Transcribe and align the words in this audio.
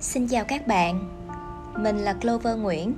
Xin 0.00 0.28
chào 0.28 0.44
các 0.44 0.66
bạn, 0.66 1.08
mình 1.76 1.98
là 1.98 2.12
Clover 2.12 2.58
Nguyễn. 2.58 2.94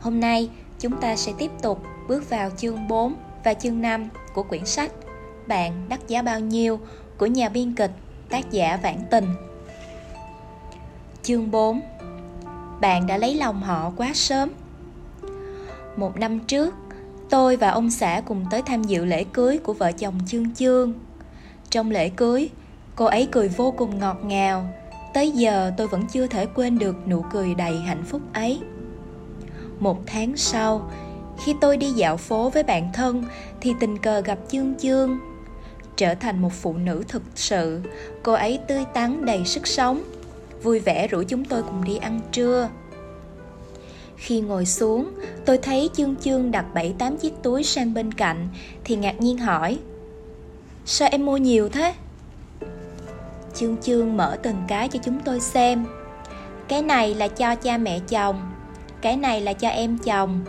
Hôm 0.00 0.20
nay 0.20 0.50
chúng 0.78 1.00
ta 1.00 1.16
sẽ 1.16 1.32
tiếp 1.38 1.50
tục 1.62 1.82
bước 2.08 2.30
vào 2.30 2.50
chương 2.56 2.88
4 2.88 3.14
và 3.44 3.54
chương 3.54 3.82
5 3.82 4.08
của 4.34 4.42
quyển 4.42 4.66
sách 4.66 4.90
Bạn 5.46 5.86
đắt 5.88 6.08
giá 6.08 6.22
bao 6.22 6.40
nhiêu 6.40 6.80
của 7.18 7.26
nhà 7.26 7.48
biên 7.48 7.74
kịch 7.74 7.90
tác 8.28 8.50
giả 8.50 8.78
Vãn 8.82 8.96
Tình. 9.10 9.24
Chương 11.22 11.50
4 11.50 11.80
Bạn 12.80 13.06
đã 13.06 13.16
lấy 13.16 13.34
lòng 13.34 13.62
họ 13.62 13.92
quá 13.96 14.10
sớm. 14.14 14.50
Một 15.96 16.16
năm 16.16 16.38
trước, 16.40 16.74
tôi 17.30 17.56
và 17.56 17.70
ông 17.70 17.90
xã 17.90 18.22
cùng 18.26 18.46
tới 18.50 18.62
tham 18.62 18.82
dự 18.82 19.04
lễ 19.04 19.24
cưới 19.24 19.58
của 19.58 19.72
vợ 19.72 19.92
chồng 19.92 20.14
Chương 20.26 20.54
Chương. 20.54 20.92
Trong 21.70 21.90
lễ 21.90 22.08
cưới, 22.08 22.50
cô 22.96 23.04
ấy 23.04 23.28
cười 23.32 23.48
vô 23.48 23.70
cùng 23.70 23.98
ngọt 23.98 24.18
ngào 24.24 24.79
tới 25.14 25.30
giờ 25.30 25.72
tôi 25.76 25.86
vẫn 25.86 26.06
chưa 26.12 26.26
thể 26.26 26.46
quên 26.46 26.78
được 26.78 27.08
nụ 27.08 27.24
cười 27.32 27.54
đầy 27.54 27.78
hạnh 27.78 28.04
phúc 28.04 28.22
ấy. 28.32 28.60
Một 29.78 29.98
tháng 30.06 30.36
sau, 30.36 30.90
khi 31.44 31.54
tôi 31.60 31.76
đi 31.76 31.90
dạo 31.90 32.16
phố 32.16 32.50
với 32.50 32.62
bạn 32.62 32.90
thân 32.94 33.24
thì 33.60 33.74
tình 33.80 33.98
cờ 33.98 34.20
gặp 34.20 34.38
chương 34.48 34.74
chương 34.74 35.18
trở 35.96 36.14
thành 36.14 36.42
một 36.42 36.52
phụ 36.52 36.72
nữ 36.72 37.04
thực 37.08 37.22
sự, 37.34 37.80
cô 38.22 38.32
ấy 38.32 38.58
tươi 38.68 38.84
tắn 38.94 39.24
đầy 39.24 39.44
sức 39.44 39.66
sống, 39.66 40.02
vui 40.62 40.78
vẻ 40.78 41.08
rủ 41.08 41.22
chúng 41.28 41.44
tôi 41.44 41.62
cùng 41.62 41.84
đi 41.84 41.96
ăn 41.96 42.20
trưa. 42.32 42.68
Khi 44.16 44.40
ngồi 44.40 44.66
xuống, 44.66 45.10
tôi 45.44 45.58
thấy 45.58 45.90
chương 45.92 46.16
chương 46.16 46.50
đặt 46.50 46.74
bảy 46.74 46.94
tám 46.98 47.16
chiếc 47.16 47.32
túi 47.42 47.62
sang 47.62 47.94
bên 47.94 48.14
cạnh 48.14 48.48
thì 48.84 48.96
ngạc 48.96 49.20
nhiên 49.20 49.38
hỏi, 49.38 49.78
sao 50.84 51.08
em 51.12 51.26
mua 51.26 51.36
nhiều 51.36 51.68
thế? 51.68 51.94
Chương 53.54 53.76
chương 53.76 54.16
mở 54.16 54.36
từng 54.42 54.62
cái 54.68 54.88
cho 54.88 54.98
chúng 55.02 55.20
tôi 55.20 55.40
xem. 55.40 55.86
Cái 56.68 56.82
này 56.82 57.14
là 57.14 57.28
cho 57.28 57.54
cha 57.54 57.78
mẹ 57.78 57.98
chồng, 58.08 58.52
cái 59.00 59.16
này 59.16 59.40
là 59.40 59.52
cho 59.52 59.68
em 59.68 59.98
chồng, 59.98 60.44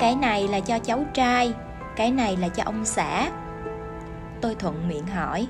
cái 0.00 0.16
này 0.16 0.48
là 0.48 0.60
cho 0.60 0.78
cháu 0.78 1.04
trai, 1.14 1.52
cái 1.96 2.10
này 2.10 2.36
là 2.36 2.48
cho 2.48 2.62
ông 2.66 2.84
xã. 2.84 3.30
Tôi 4.40 4.54
thuận 4.54 4.88
miệng 4.88 5.06
hỏi, 5.06 5.46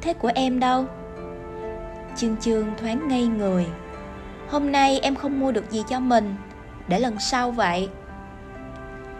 thế 0.00 0.12
của 0.12 0.30
em 0.34 0.60
đâu? 0.60 0.84
Chương 2.16 2.36
chương 2.36 2.66
thoáng 2.80 3.08
ngây 3.08 3.26
người, 3.26 3.66
hôm 4.48 4.72
nay 4.72 5.00
em 5.00 5.14
không 5.14 5.40
mua 5.40 5.52
được 5.52 5.70
gì 5.70 5.84
cho 5.88 6.00
mình, 6.00 6.34
để 6.88 6.98
lần 6.98 7.18
sau 7.18 7.50
vậy. 7.50 7.88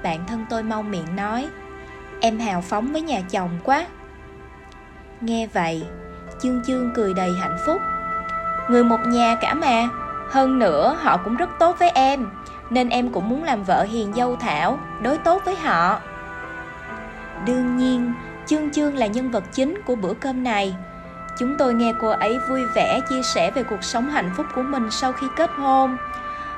Bạn 0.03 0.25
thân 0.27 0.47
tôi 0.51 0.63
mau 0.63 0.83
miệng 0.83 1.17
nói, 1.17 1.49
em 2.21 2.39
hào 2.39 2.61
phóng 2.61 2.93
với 2.93 3.03
nhà 3.03 3.21
chồng 3.21 3.51
quá. 3.65 3.87
Nghe 5.21 5.47
vậy 5.47 5.83
chương 6.39 6.63
chương 6.63 6.91
cười 6.95 7.15
đầy 7.15 7.33
hạnh 7.33 7.57
phúc. 7.67 7.83
Người 8.69 8.85
một 8.85 9.01
nhà 9.07 9.35
cả 9.41 9.55
mà, 9.55 9.89
hơn 10.31 10.59
nữa 10.59 10.97
họ 11.03 11.17
cũng 11.17 11.37
rất 11.37 11.51
tốt 11.59 11.77
với 11.79 11.91
em, 11.91 12.27
nên 12.71 12.89
em 12.89 13.13
cũng 13.13 13.29
muốn 13.29 13.45
làm 13.45 13.65
vợ 13.65 13.83
hiền 13.83 14.13
dâu 14.15 14.37
thảo, 14.37 14.79
đối 15.03 15.19
tốt 15.19 15.43
với 15.45 15.57
họ. 15.57 16.01
Đương 17.47 17.77
nhiên, 17.77 18.13
chương 18.47 18.71
chương 18.71 18.97
là 18.97 19.07
nhân 19.07 19.31
vật 19.31 19.45
chính 19.53 19.83
của 19.87 19.95
bữa 19.95 20.15
cơm 20.15 20.45
này. 20.45 20.77
Chúng 21.39 21.57
tôi 21.59 21.75
nghe 21.75 21.93
cô 22.01 22.09
ấy 22.09 22.39
vui 22.49 22.67
vẻ 22.75 23.01
chia 23.09 23.23
sẻ 23.23 23.51
về 23.51 23.63
cuộc 23.63 23.85
sống 23.85 24.11
hạnh 24.11 24.31
phúc 24.37 24.47
của 24.55 24.63
mình 24.63 24.91
sau 24.91 25.13
khi 25.13 25.27
kết 25.37 25.51
hôn. 25.57 25.97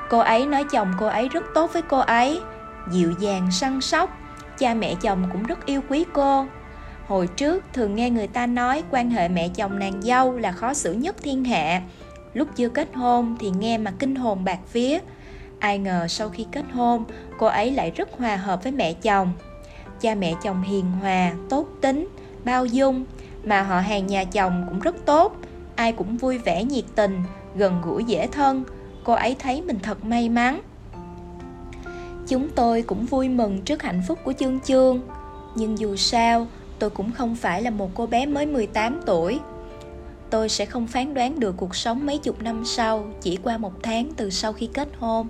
Cô 0.09 0.19
ấy 0.19 0.45
nói 0.45 0.63
chồng 0.63 0.93
cô 0.99 1.05
ấy 1.05 1.29
rất 1.29 1.43
tốt 1.53 1.73
với 1.73 1.81
cô 1.81 1.97
ấy, 1.97 2.41
dịu 2.87 3.11
dàng, 3.19 3.51
săn 3.51 3.81
sóc. 3.81 4.09
Cha 4.57 4.73
mẹ 4.73 4.95
chồng 5.01 5.23
cũng 5.31 5.43
rất 5.43 5.65
yêu 5.65 5.81
quý 5.89 6.05
cô. 6.13 6.45
Hồi 7.09 7.27
trước 7.27 7.63
thường 7.73 7.95
nghe 7.95 8.09
người 8.09 8.27
ta 8.27 8.45
nói 8.45 8.83
quan 8.91 9.09
hệ 9.09 9.27
mẹ 9.27 9.49
chồng 9.55 9.79
nàng 9.79 10.01
dâu 10.01 10.37
là 10.37 10.51
khó 10.51 10.73
xử 10.73 10.93
nhất 10.93 11.15
thiên 11.21 11.43
hạ. 11.43 11.81
Lúc 12.33 12.47
chưa 12.55 12.69
kết 12.69 12.95
hôn 12.95 13.35
thì 13.39 13.49
nghe 13.49 13.77
mà 13.77 13.91
kinh 13.99 14.15
hồn 14.15 14.43
bạc 14.43 14.59
vía. 14.73 14.99
Ai 15.59 15.79
ngờ 15.79 16.07
sau 16.07 16.29
khi 16.29 16.45
kết 16.51 16.65
hôn, 16.73 17.03
cô 17.39 17.47
ấy 17.47 17.71
lại 17.71 17.91
rất 17.91 18.09
hòa 18.17 18.35
hợp 18.35 18.63
với 18.63 18.71
mẹ 18.71 18.93
chồng. 18.93 19.31
Cha 20.01 20.15
mẹ 20.15 20.33
chồng 20.43 20.61
hiền 20.61 20.85
hòa, 21.01 21.31
tốt 21.49 21.67
tính, 21.81 22.07
bao 22.45 22.65
dung, 22.65 23.05
mà 23.43 23.61
họ 23.61 23.79
hàng 23.79 24.07
nhà 24.07 24.23
chồng 24.23 24.65
cũng 24.69 24.79
rất 24.79 24.95
tốt, 25.05 25.37
ai 25.75 25.91
cũng 25.91 26.17
vui 26.17 26.37
vẻ 26.37 26.63
nhiệt 26.63 26.85
tình, 26.95 27.23
gần 27.55 27.81
gũi 27.85 28.03
dễ 28.03 28.27
thân. 28.27 28.63
Cô 29.03 29.13
ấy 29.13 29.35
thấy 29.39 29.61
mình 29.61 29.79
thật 29.83 30.05
may 30.05 30.29
mắn. 30.29 30.61
Chúng 32.27 32.49
tôi 32.49 32.81
cũng 32.81 33.05
vui 33.05 33.29
mừng 33.29 33.61
trước 33.61 33.83
hạnh 33.83 34.01
phúc 34.07 34.19
của 34.23 34.33
Chương 34.33 34.59
Chương. 34.59 35.01
Nhưng 35.55 35.79
dù 35.79 35.95
sao, 35.95 36.47
tôi 36.79 36.89
cũng 36.89 37.11
không 37.11 37.35
phải 37.35 37.61
là 37.61 37.69
một 37.69 37.91
cô 37.95 38.05
bé 38.05 38.25
mới 38.25 38.45
18 38.45 39.01
tuổi. 39.05 39.39
Tôi 40.29 40.49
sẽ 40.49 40.65
không 40.65 40.87
phán 40.87 41.13
đoán 41.13 41.39
được 41.39 41.57
cuộc 41.57 41.75
sống 41.75 42.05
mấy 42.05 42.17
chục 42.17 42.41
năm 42.41 42.65
sau 42.65 43.07
chỉ 43.21 43.37
qua 43.43 43.57
một 43.57 43.73
tháng 43.83 44.09
từ 44.17 44.29
sau 44.29 44.53
khi 44.53 44.69
kết 44.73 44.89
hôn. 44.99 45.27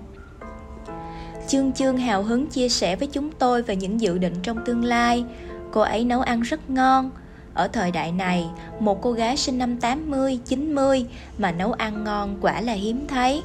Chương 1.48 1.72
Chương 1.72 1.96
hào 1.96 2.22
hứng 2.22 2.46
chia 2.46 2.68
sẻ 2.68 2.96
với 2.96 3.08
chúng 3.12 3.30
tôi 3.38 3.62
về 3.62 3.76
những 3.76 4.00
dự 4.00 4.18
định 4.18 4.34
trong 4.42 4.64
tương 4.66 4.84
lai. 4.84 5.24
Cô 5.72 5.80
ấy 5.80 6.04
nấu 6.04 6.20
ăn 6.20 6.40
rất 6.40 6.70
ngon. 6.70 7.10
Ở 7.54 7.68
thời 7.68 7.90
đại 7.90 8.12
này, 8.12 8.46
một 8.80 9.02
cô 9.02 9.12
gái 9.12 9.36
sinh 9.36 9.58
năm 9.58 9.76
80, 9.76 10.38
90 10.46 11.06
mà 11.38 11.52
nấu 11.52 11.72
ăn 11.72 12.04
ngon 12.04 12.38
quả 12.40 12.60
là 12.60 12.72
hiếm 12.72 13.06
thấy. 13.08 13.42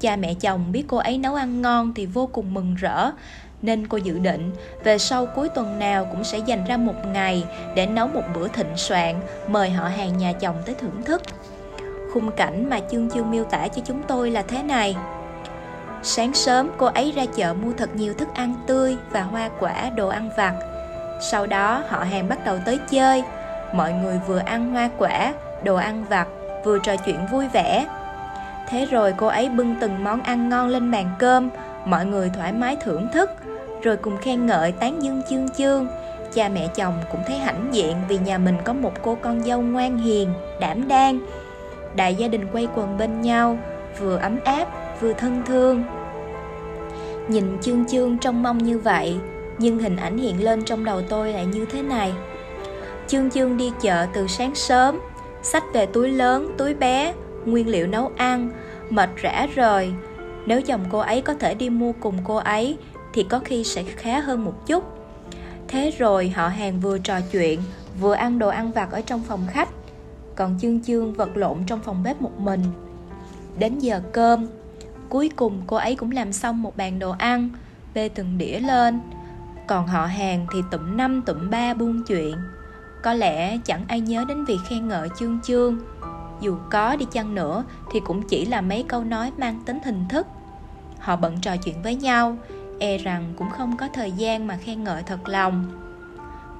Cha 0.00 0.16
mẹ 0.16 0.34
chồng 0.34 0.72
biết 0.72 0.84
cô 0.88 0.96
ấy 0.96 1.18
nấu 1.18 1.34
ăn 1.34 1.62
ngon 1.62 1.94
thì 1.94 2.06
vô 2.06 2.26
cùng 2.26 2.54
mừng 2.54 2.74
rỡ 2.74 3.10
nên 3.62 3.86
cô 3.86 3.96
dự 3.96 4.18
định 4.18 4.52
về 4.84 4.98
sau 4.98 5.26
cuối 5.26 5.48
tuần 5.48 5.78
nào 5.78 6.04
cũng 6.04 6.24
sẽ 6.24 6.38
dành 6.38 6.64
ra 6.64 6.76
một 6.76 7.06
ngày 7.06 7.44
để 7.74 7.86
nấu 7.86 8.08
một 8.08 8.22
bữa 8.34 8.48
thịnh 8.48 8.76
soạn, 8.76 9.20
mời 9.48 9.70
họ 9.70 9.88
hàng 9.88 10.18
nhà 10.18 10.32
chồng 10.32 10.56
tới 10.66 10.74
thưởng 10.74 11.02
thức. 11.02 11.22
Khung 12.12 12.30
cảnh 12.30 12.70
mà 12.70 12.80
chương 12.90 13.10
chương 13.10 13.30
miêu 13.30 13.44
tả 13.44 13.68
cho 13.68 13.82
chúng 13.84 14.02
tôi 14.02 14.30
là 14.30 14.42
thế 14.42 14.62
này. 14.62 14.96
Sáng 16.02 16.34
sớm, 16.34 16.70
cô 16.76 16.86
ấy 16.86 17.12
ra 17.16 17.24
chợ 17.36 17.54
mua 17.54 17.72
thật 17.72 17.96
nhiều 17.96 18.14
thức 18.14 18.28
ăn 18.34 18.54
tươi 18.66 18.96
và 19.10 19.22
hoa 19.22 19.50
quả, 19.60 19.90
đồ 19.96 20.08
ăn 20.08 20.30
vặt. 20.36 20.54
Sau 21.20 21.46
đó, 21.46 21.82
họ 21.88 22.04
hàng 22.04 22.28
bắt 22.28 22.44
đầu 22.44 22.58
tới 22.64 22.78
chơi. 22.90 23.22
Mọi 23.72 23.92
người 23.92 24.20
vừa 24.26 24.38
ăn 24.38 24.72
hoa 24.72 24.90
quả, 24.98 25.34
đồ 25.64 25.76
ăn 25.76 26.04
vặt, 26.04 26.28
vừa 26.64 26.78
trò 26.78 26.96
chuyện 26.96 27.26
vui 27.32 27.48
vẻ. 27.48 27.86
Thế 28.68 28.86
rồi 28.90 29.14
cô 29.16 29.26
ấy 29.26 29.48
bưng 29.48 29.74
từng 29.80 30.04
món 30.04 30.22
ăn 30.22 30.48
ngon 30.48 30.68
lên 30.68 30.90
bàn 30.90 31.10
cơm, 31.18 31.50
mọi 31.84 32.06
người 32.06 32.30
thoải 32.34 32.52
mái 32.52 32.76
thưởng 32.76 33.08
thức 33.12 33.30
rồi 33.82 33.96
cùng 33.96 34.16
khen 34.16 34.46
ngợi 34.46 34.72
tán 34.72 35.02
dương 35.02 35.22
chương 35.30 35.48
chương. 35.48 35.86
Cha 36.32 36.48
mẹ 36.48 36.68
chồng 36.74 36.94
cũng 37.12 37.20
thấy 37.26 37.36
hãnh 37.38 37.68
diện 37.72 37.96
vì 38.08 38.18
nhà 38.18 38.38
mình 38.38 38.56
có 38.64 38.72
một 38.72 38.92
cô 39.02 39.18
con 39.22 39.42
dâu 39.42 39.60
ngoan 39.60 39.98
hiền, 39.98 40.32
đảm 40.60 40.88
đang. 40.88 41.18
Đại 41.96 42.14
gia 42.14 42.28
đình 42.28 42.46
quay 42.52 42.68
quần 42.74 42.98
bên 42.98 43.20
nhau, 43.20 43.58
vừa 43.98 44.16
ấm 44.16 44.38
áp, 44.44 44.68
vừa 45.00 45.12
thân 45.12 45.42
thương. 45.46 45.84
Nhìn 47.28 47.58
chương 47.60 47.84
chương 47.86 48.18
trông 48.18 48.42
mong 48.42 48.58
như 48.58 48.78
vậy, 48.78 49.16
nhưng 49.58 49.78
hình 49.78 49.96
ảnh 49.96 50.18
hiện 50.18 50.44
lên 50.44 50.64
trong 50.64 50.84
đầu 50.84 51.02
tôi 51.08 51.32
lại 51.32 51.46
như 51.46 51.66
thế 51.66 51.82
này. 51.82 52.12
Chương 53.08 53.30
chương 53.30 53.56
đi 53.56 53.72
chợ 53.80 54.06
từ 54.14 54.26
sáng 54.26 54.54
sớm, 54.54 55.00
xách 55.42 55.64
về 55.72 55.86
túi 55.86 56.08
lớn, 56.08 56.54
túi 56.58 56.74
bé, 56.74 57.12
nguyên 57.44 57.68
liệu 57.68 57.86
nấu 57.86 58.10
ăn, 58.16 58.50
mệt 58.90 59.10
rã 59.16 59.46
rời. 59.54 59.92
Nếu 60.46 60.62
chồng 60.62 60.84
cô 60.90 60.98
ấy 60.98 61.20
có 61.20 61.34
thể 61.34 61.54
đi 61.54 61.70
mua 61.70 61.92
cùng 62.00 62.16
cô 62.24 62.36
ấy 62.36 62.76
thì 63.12 63.22
có 63.22 63.38
khi 63.38 63.64
sẽ 63.64 63.82
khá 63.82 64.20
hơn 64.20 64.44
một 64.44 64.66
chút. 64.66 64.84
Thế 65.68 65.90
rồi 65.98 66.28
họ 66.28 66.48
hàng 66.48 66.80
vừa 66.80 66.98
trò 66.98 67.20
chuyện, 67.32 67.60
vừa 68.00 68.14
ăn 68.14 68.38
đồ 68.38 68.48
ăn 68.48 68.72
vặt 68.72 68.90
ở 68.90 69.00
trong 69.00 69.22
phòng 69.22 69.46
khách. 69.50 69.68
Còn 70.36 70.58
chương 70.60 70.82
chương 70.82 71.12
vật 71.12 71.36
lộn 71.36 71.58
trong 71.66 71.80
phòng 71.80 72.02
bếp 72.02 72.22
một 72.22 72.40
mình. 72.40 72.60
Đến 73.58 73.78
giờ 73.78 74.00
cơm, 74.12 74.46
cuối 75.08 75.30
cùng 75.36 75.62
cô 75.66 75.76
ấy 75.76 75.94
cũng 75.94 76.10
làm 76.10 76.32
xong 76.32 76.62
một 76.62 76.76
bàn 76.76 76.98
đồ 76.98 77.10
ăn, 77.10 77.50
bê 77.94 78.08
từng 78.08 78.38
đĩa 78.38 78.58
lên. 78.58 79.00
Còn 79.66 79.86
họ 79.86 80.06
hàng 80.06 80.46
thì 80.52 80.58
tụm 80.70 80.96
năm, 80.96 81.22
tụm 81.26 81.50
ba 81.50 81.74
buôn 81.74 82.02
chuyện. 82.06 82.36
Có 83.02 83.12
lẽ 83.12 83.58
chẳng 83.64 83.84
ai 83.88 84.00
nhớ 84.00 84.24
đến 84.28 84.44
việc 84.44 84.58
khen 84.68 84.88
ngợi 84.88 85.08
chương 85.18 85.38
chương. 85.42 85.78
Dù 86.40 86.56
có 86.70 86.96
đi 86.96 87.06
chăng 87.12 87.34
nữa 87.34 87.64
thì 87.92 88.00
cũng 88.00 88.22
chỉ 88.28 88.44
là 88.44 88.60
mấy 88.60 88.84
câu 88.88 89.04
nói 89.04 89.32
mang 89.38 89.62
tính 89.66 89.78
hình 89.84 90.04
thức. 90.08 90.26
Họ 90.98 91.16
bận 91.16 91.40
trò 91.40 91.56
chuyện 91.56 91.82
với 91.82 91.94
nhau 91.94 92.36
e 92.82 92.98
rằng 92.98 93.32
cũng 93.36 93.50
không 93.50 93.76
có 93.76 93.88
thời 93.92 94.12
gian 94.12 94.46
mà 94.46 94.56
khen 94.56 94.84
ngợi 94.84 95.02
thật 95.02 95.28
lòng. 95.28 95.66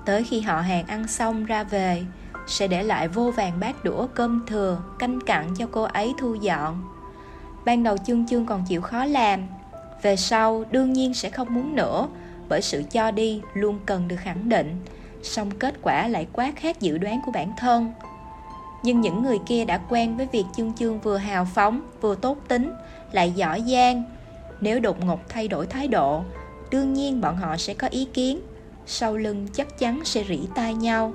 Tới 0.04 0.24
khi 0.24 0.40
họ 0.40 0.60
hàng 0.60 0.86
ăn 0.86 1.08
xong 1.08 1.44
ra 1.44 1.64
về, 1.64 2.02
sẽ 2.46 2.66
để 2.66 2.82
lại 2.82 3.08
vô 3.08 3.30
vàng 3.30 3.60
bát 3.60 3.84
đũa 3.84 4.06
cơm 4.14 4.46
thừa, 4.46 4.82
canh 4.98 5.20
cặn 5.20 5.54
cho 5.58 5.66
cô 5.72 5.82
ấy 5.82 6.14
thu 6.18 6.34
dọn. 6.34 6.82
Ban 7.64 7.82
đầu 7.82 7.96
chương 8.06 8.26
chương 8.26 8.46
còn 8.46 8.64
chịu 8.68 8.80
khó 8.80 9.04
làm. 9.04 9.40
Về 10.02 10.16
sau, 10.16 10.64
đương 10.70 10.92
nhiên 10.92 11.14
sẽ 11.14 11.30
không 11.30 11.54
muốn 11.54 11.76
nữa, 11.76 12.08
bởi 12.48 12.62
sự 12.62 12.82
cho 12.90 13.10
đi 13.10 13.42
luôn 13.54 13.78
cần 13.86 14.08
được 14.08 14.16
khẳng 14.16 14.48
định, 14.48 14.76
song 15.22 15.50
kết 15.50 15.74
quả 15.82 16.08
lại 16.08 16.26
quá 16.32 16.52
khác 16.56 16.80
dự 16.80 16.98
đoán 16.98 17.20
của 17.26 17.32
bản 17.32 17.52
thân. 17.58 17.92
Nhưng 18.82 19.00
những 19.00 19.22
người 19.22 19.38
kia 19.46 19.64
đã 19.64 19.80
quen 19.88 20.16
với 20.16 20.28
việc 20.32 20.44
chương 20.56 20.72
chương 20.72 21.00
vừa 21.00 21.16
hào 21.16 21.44
phóng, 21.44 21.80
vừa 22.00 22.14
tốt 22.14 22.38
tính, 22.48 22.72
lại 23.12 23.32
giỏi 23.32 23.62
giang 23.66 24.04
nếu 24.62 24.80
đột 24.80 25.04
ngột 25.04 25.28
thay 25.28 25.48
đổi 25.48 25.66
thái 25.66 25.88
độ, 25.88 26.22
đương 26.70 26.92
nhiên 26.92 27.20
bọn 27.20 27.36
họ 27.36 27.56
sẽ 27.56 27.74
có 27.74 27.88
ý 27.88 28.04
kiến. 28.04 28.40
Sau 28.86 29.16
lưng 29.16 29.46
chắc 29.52 29.78
chắn 29.78 30.00
sẽ 30.04 30.24
rỉ 30.28 30.40
tai 30.54 30.74
nhau. 30.74 31.12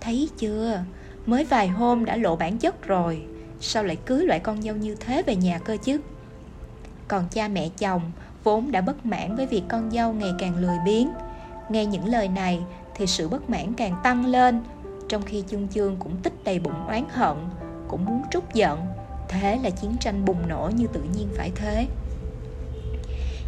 Thấy 0.00 0.28
chưa? 0.38 0.84
Mới 1.26 1.44
vài 1.44 1.68
hôm 1.68 2.04
đã 2.04 2.16
lộ 2.16 2.36
bản 2.36 2.58
chất 2.58 2.86
rồi. 2.86 3.22
Sao 3.60 3.84
lại 3.84 3.96
cưới 3.96 4.26
loại 4.26 4.40
con 4.40 4.62
dâu 4.62 4.76
như 4.76 4.94
thế 4.94 5.22
về 5.22 5.36
nhà 5.36 5.58
cơ 5.58 5.76
chứ? 5.82 6.00
Còn 7.08 7.24
cha 7.30 7.48
mẹ 7.48 7.68
chồng 7.78 8.02
Vốn 8.44 8.72
đã 8.72 8.80
bất 8.80 9.06
mãn 9.06 9.36
với 9.36 9.46
việc 9.46 9.62
con 9.68 9.90
dâu 9.90 10.12
ngày 10.12 10.32
càng 10.38 10.56
lười 10.56 10.76
biếng. 10.84 11.10
Nghe 11.68 11.86
những 11.86 12.06
lời 12.06 12.28
này 12.28 12.60
Thì 12.94 13.06
sự 13.06 13.28
bất 13.28 13.50
mãn 13.50 13.74
càng 13.74 13.96
tăng 14.02 14.26
lên, 14.26 14.62
Trong 15.08 15.22
khi 15.22 15.44
chương 15.48 15.68
chương 15.68 15.96
cũng 15.96 16.16
tích 16.22 16.44
đầy 16.44 16.58
bụng 16.58 16.86
oán 16.86 17.04
hận, 17.10 17.36
Cũng 17.88 18.04
muốn 18.04 18.22
trút 18.30 18.54
giận. 18.54 18.80
Thế 19.28 19.58
là 19.62 19.70
chiến 19.70 19.96
tranh 20.00 20.24
bùng 20.24 20.48
nổ 20.48 20.70
như 20.76 20.86
tự 20.86 21.02
nhiên 21.02 21.28
phải 21.36 21.50
thế. 21.54 21.86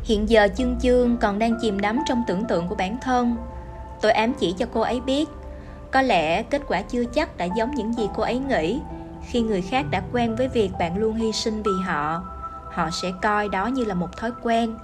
Hiện 0.02 0.28
giờ 0.28 0.48
chương 0.56 0.76
chương 0.80 1.16
còn 1.16 1.38
đang 1.38 1.58
chìm 1.60 1.80
đắm 1.80 1.98
trong 2.06 2.22
tưởng 2.26 2.44
tượng 2.44 2.68
của 2.68 2.74
bản 2.74 2.96
thân. 3.00 3.36
Tôi 4.00 4.12
ám 4.12 4.32
chỉ 4.32 4.52
cho 4.52 4.66
cô 4.72 4.80
ấy 4.80 5.00
biết 5.00 5.28
Có 5.90 6.02
lẽ 6.02 6.42
kết 6.42 6.62
quả 6.68 6.82
chưa 6.82 7.04
chắc 7.04 7.36
đã 7.36 7.44
giống 7.44 7.70
những 7.70 7.92
gì 7.92 8.08
cô 8.14 8.22
ấy 8.22 8.38
nghĩ 8.38 8.80
Khi 9.26 9.40
người 9.40 9.62
khác 9.62 9.86
đã 9.90 10.02
quen 10.12 10.36
với 10.36 10.48
việc 10.48 10.70
bạn 10.78 10.98
luôn 10.98 11.14
hy 11.14 11.32
sinh 11.32 11.62
vì 11.62 11.72
họ. 11.86 12.22
Họ 12.70 12.90
sẽ 12.90 13.12
coi 13.22 13.48
đó 13.48 13.66
như 13.66 13.84
là 13.84 13.94
một 13.94 14.16
thói 14.16 14.30
quen. 14.42 14.74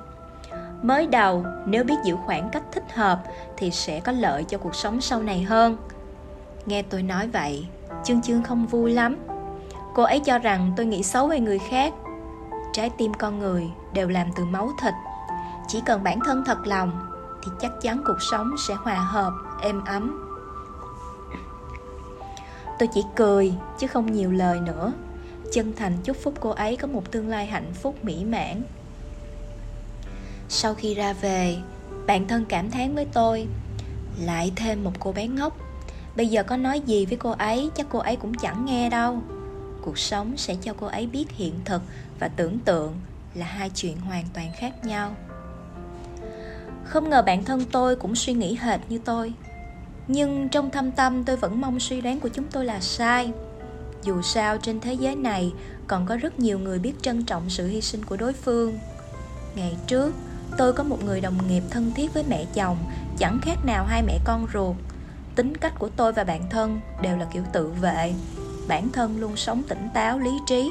Mới 0.82 1.06
đầu, 1.06 1.44
nếu 1.67 1.85
biết 1.85 1.97
giữ 2.05 2.17
khoảng 2.26 2.49
cách 2.53 2.62
thích 2.73 2.94
hợp 2.94 3.23
Thì 3.56 3.71
sẽ 3.71 4.00
có 4.00 4.12
lợi 4.12 4.44
cho 4.44 4.59
cuộc 4.59 4.75
sống 4.75 5.00
sau 5.00 5.23
này 5.23 5.43
hơn. 5.43 5.76
Nghe 6.67 6.82
tôi 6.82 7.03
nói 7.03 7.29
vậy 7.29 7.67
Chương 8.05 8.23
chương 8.23 8.43
không 8.43 8.67
vui 8.67 8.93
lắm. 8.93 9.17
Cô 9.94 10.03
ấy 10.03 10.21
cho 10.21 10.38
rằng 10.38 10.73
tôi 10.76 10.87
nghĩ 10.87 11.03
xấu 11.03 11.26
về 11.26 11.41
người 11.41 11.59
khác. 11.59 11.94
Trái 12.73 12.91
tim 12.91 13.14
con 13.14 13.38
người 13.38 13.71
đều 13.93 14.09
làm 14.09 14.26
từ 14.37 14.44
máu 14.44 14.71
thịt. 14.82 14.94
Chỉ 15.69 15.81
cần 15.87 16.03
bản 16.03 16.20
thân 16.25 16.44
thật 16.44 16.67
lòng 16.67 16.93
Thì 17.43 17.53
chắc 17.61 17.73
chắn 17.81 18.03
cuộc 18.06 18.23
sống 18.31 18.50
sẽ 18.69 18.75
hòa 18.75 18.94
hợp, 18.94 19.32
êm 19.62 19.85
ấm. 19.85 20.25
Tôi 22.79 22.88
chỉ 22.94 23.03
cười 23.17 23.55
chứ 23.79 23.87
không 23.87 24.12
nhiều 24.12 24.32
lời 24.32 24.61
nữa. 24.61 24.93
Chân 25.53 25.73
thành 25.76 25.97
chúc 26.05 26.17
phúc 26.23 26.35
cô 26.41 26.50
ấy 26.50 26.76
có 26.76 26.87
một 26.87 27.11
tương 27.11 27.29
lai 27.29 27.47
hạnh 27.47 27.73
phúc 27.75 28.05
mỹ 28.05 28.25
mãn. 28.25 28.62
Sau 30.49 30.75
khi 30.75 30.94
ra 30.94 31.12
về 31.12 31.56
Bạn 32.06 32.29
thân 32.29 32.44
cảm 32.49 32.71
thán 32.71 32.94
với 32.94 33.06
tôi 33.12 33.47
Lại 34.21 34.53
thêm 34.56 34.85
một 34.85 34.93
cô 35.00 35.12
bé 35.12 35.26
ngốc. 35.26 35.56
Bây 36.17 36.26
giờ 36.26 36.43
có 36.43 36.56
nói 36.56 36.81
gì 36.81 37.06
với 37.06 37.17
cô 37.17 37.31
ấy 37.31 37.71
Chắc 37.75 37.87
cô 37.91 37.99
ấy 37.99 38.17
cũng 38.17 38.35
chẳng 38.35 38.64
nghe 38.64 38.91
đâu. 38.91 39.23
Cuộc 39.82 39.99
sống 39.99 40.37
sẽ 40.37 40.56
cho 40.62 40.75
cô 40.81 40.87
ấy 40.87 41.06
biết 41.06 41.31
hiện 41.31 41.55
thực 41.64 41.82
và 42.19 42.29
tưởng 42.29 42.59
tượng 42.59 42.94
là 43.35 43.47
hai 43.47 43.71
chuyện 43.71 44.00
hoàn 44.00 44.25
toàn 44.35 44.53
khác 44.59 44.85
nhau 44.85 45.14
không 46.88 47.11
ngờ 47.11 47.23
bản 47.23 47.44
thân 47.44 47.64
tôi 47.73 47.96
cũng 47.96 48.14
suy 48.14 48.32
nghĩ 48.32 48.55
hệt 48.55 48.81
như 48.88 48.99
tôi. 49.05 49.32
Nhưng 50.08 50.49
trong 50.49 50.70
thâm 50.70 50.90
tâm 50.90 51.25
tôi 51.25 51.37
vẫn 51.37 51.61
mong 51.61 51.81
suy 51.81 52.00
đoán 52.00 52.20
của 52.20 52.29
chúng 52.29 52.44
tôi 52.52 52.64
là 52.64 52.81
sai. 52.81 53.32
Dù 54.02 54.23
sao, 54.23 54.58
trên 54.58 54.81
thế 54.81 54.93
giới 54.93 55.17
này 55.17 55.52
còn 55.87 56.06
có 56.06 56.17
rất 56.17 56.38
nhiều 56.38 56.58
người 56.58 56.79
biết 56.79 57.02
trân 57.02 57.25
trọng 57.25 57.50
sự 57.50 57.67
hy 57.67 57.81
sinh 57.81 58.05
của 58.05 58.17
đối 58.17 58.32
phương. 58.32 58.79
Ngày 59.55 59.76
trước, 59.87 60.14
tôi 60.56 60.73
có 60.73 60.85
một 60.85 61.05
người 61.05 61.20
đồng 61.20 61.49
nghiệp 61.49 61.62
thân 61.70 61.93
thiết 61.94 62.14
với 62.14 62.25
mẹ 62.29 62.44
chồng, 62.55 62.79
chẳng 63.19 63.38
khác 63.43 63.64
nào 63.64 63.85
hai 63.85 64.02
mẹ 64.02 64.19
con 64.25 64.46
ruột. 64.52 64.76
Tính 65.35 65.56
cách 65.56 65.73
của 65.79 65.88
tôi 65.88 66.12
và 66.12 66.25
bạn 66.25 66.43
thân 66.50 66.81
đều 67.02 67.17
là 67.17 67.26
kiểu 67.32 67.43
tự 67.52 67.69
vệ. 67.69 68.14
Bản 68.69 68.88
thân 68.93 69.20
luôn 69.20 69.37
sống 69.37 69.62
tỉnh 69.69 69.88
táo, 69.94 70.19
lý 70.19 70.32
trí. 70.46 70.70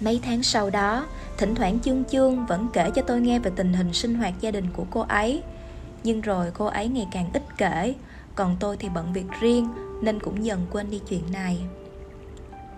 Mấy 0.00 0.20
tháng 0.24 0.42
sau 0.42 0.70
đó 0.70 1.06
thỉnh 1.38 1.54
thoảng 1.54 1.80
chương 1.80 2.04
chương 2.04 2.46
vẫn 2.46 2.68
kể 2.72 2.90
cho 2.94 3.02
tôi 3.02 3.20
nghe 3.20 3.38
về 3.38 3.50
tình 3.56 3.72
hình 3.72 3.92
sinh 3.92 4.14
hoạt 4.14 4.34
gia 4.40 4.50
đình 4.50 4.66
của 4.72 4.84
cô 4.90 5.00
ấy. 5.00 5.42
Nhưng 6.04 6.20
rồi 6.20 6.50
cô 6.54 6.66
ấy 6.66 6.88
ngày 6.88 7.08
càng 7.12 7.30
ít 7.32 7.42
kể, 7.56 7.94
còn 8.34 8.56
tôi 8.60 8.76
thì 8.76 8.88
bận 8.88 9.12
việc 9.12 9.26
riêng 9.40 9.68
nên 10.02 10.20
cũng 10.20 10.44
dần 10.44 10.66
quên 10.70 10.90
đi 10.90 11.00
chuyện 11.08 11.32
này. 11.32 11.58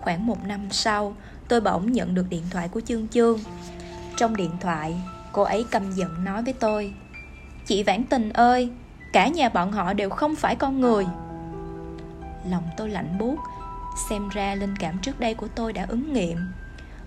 Khoảng 0.01 0.25
một 0.25 0.45
năm 0.45 0.67
sau, 0.71 1.15
tôi 1.47 1.61
bỗng 1.61 1.91
nhận 1.91 2.15
được 2.15 2.25
điện 2.29 2.43
thoại 2.51 2.67
của 2.67 2.81
chương 2.81 3.07
chương. 3.07 3.39
Trong 4.17 4.35
điện 4.35 4.51
thoại, 4.61 5.01
cô 5.31 5.41
ấy 5.41 5.65
căm 5.71 5.91
giận 5.91 6.23
nói 6.23 6.43
với 6.43 6.53
tôi, 6.53 6.93
chị 7.65 7.83
vãn 7.83 8.03
tình 8.03 8.29
ơi, 8.29 8.69
cả 9.13 9.27
nhà 9.27 9.49
bọn 9.49 9.71
họ 9.71 9.93
đều 9.93 10.09
không 10.09 10.35
phải 10.35 10.55
con 10.55 10.81
người. 10.81 11.05
Lòng 12.49 12.63
tôi 12.77 12.89
lạnh 12.89 13.17
buốt, 13.19 13.35
xem 14.09 14.29
ra 14.29 14.55
linh 14.55 14.75
cảm 14.75 14.97
trước 15.01 15.19
đây 15.19 15.33
của 15.33 15.47
tôi 15.55 15.73
đã 15.73 15.85
ứng 15.89 16.13
nghiệm. 16.13 16.37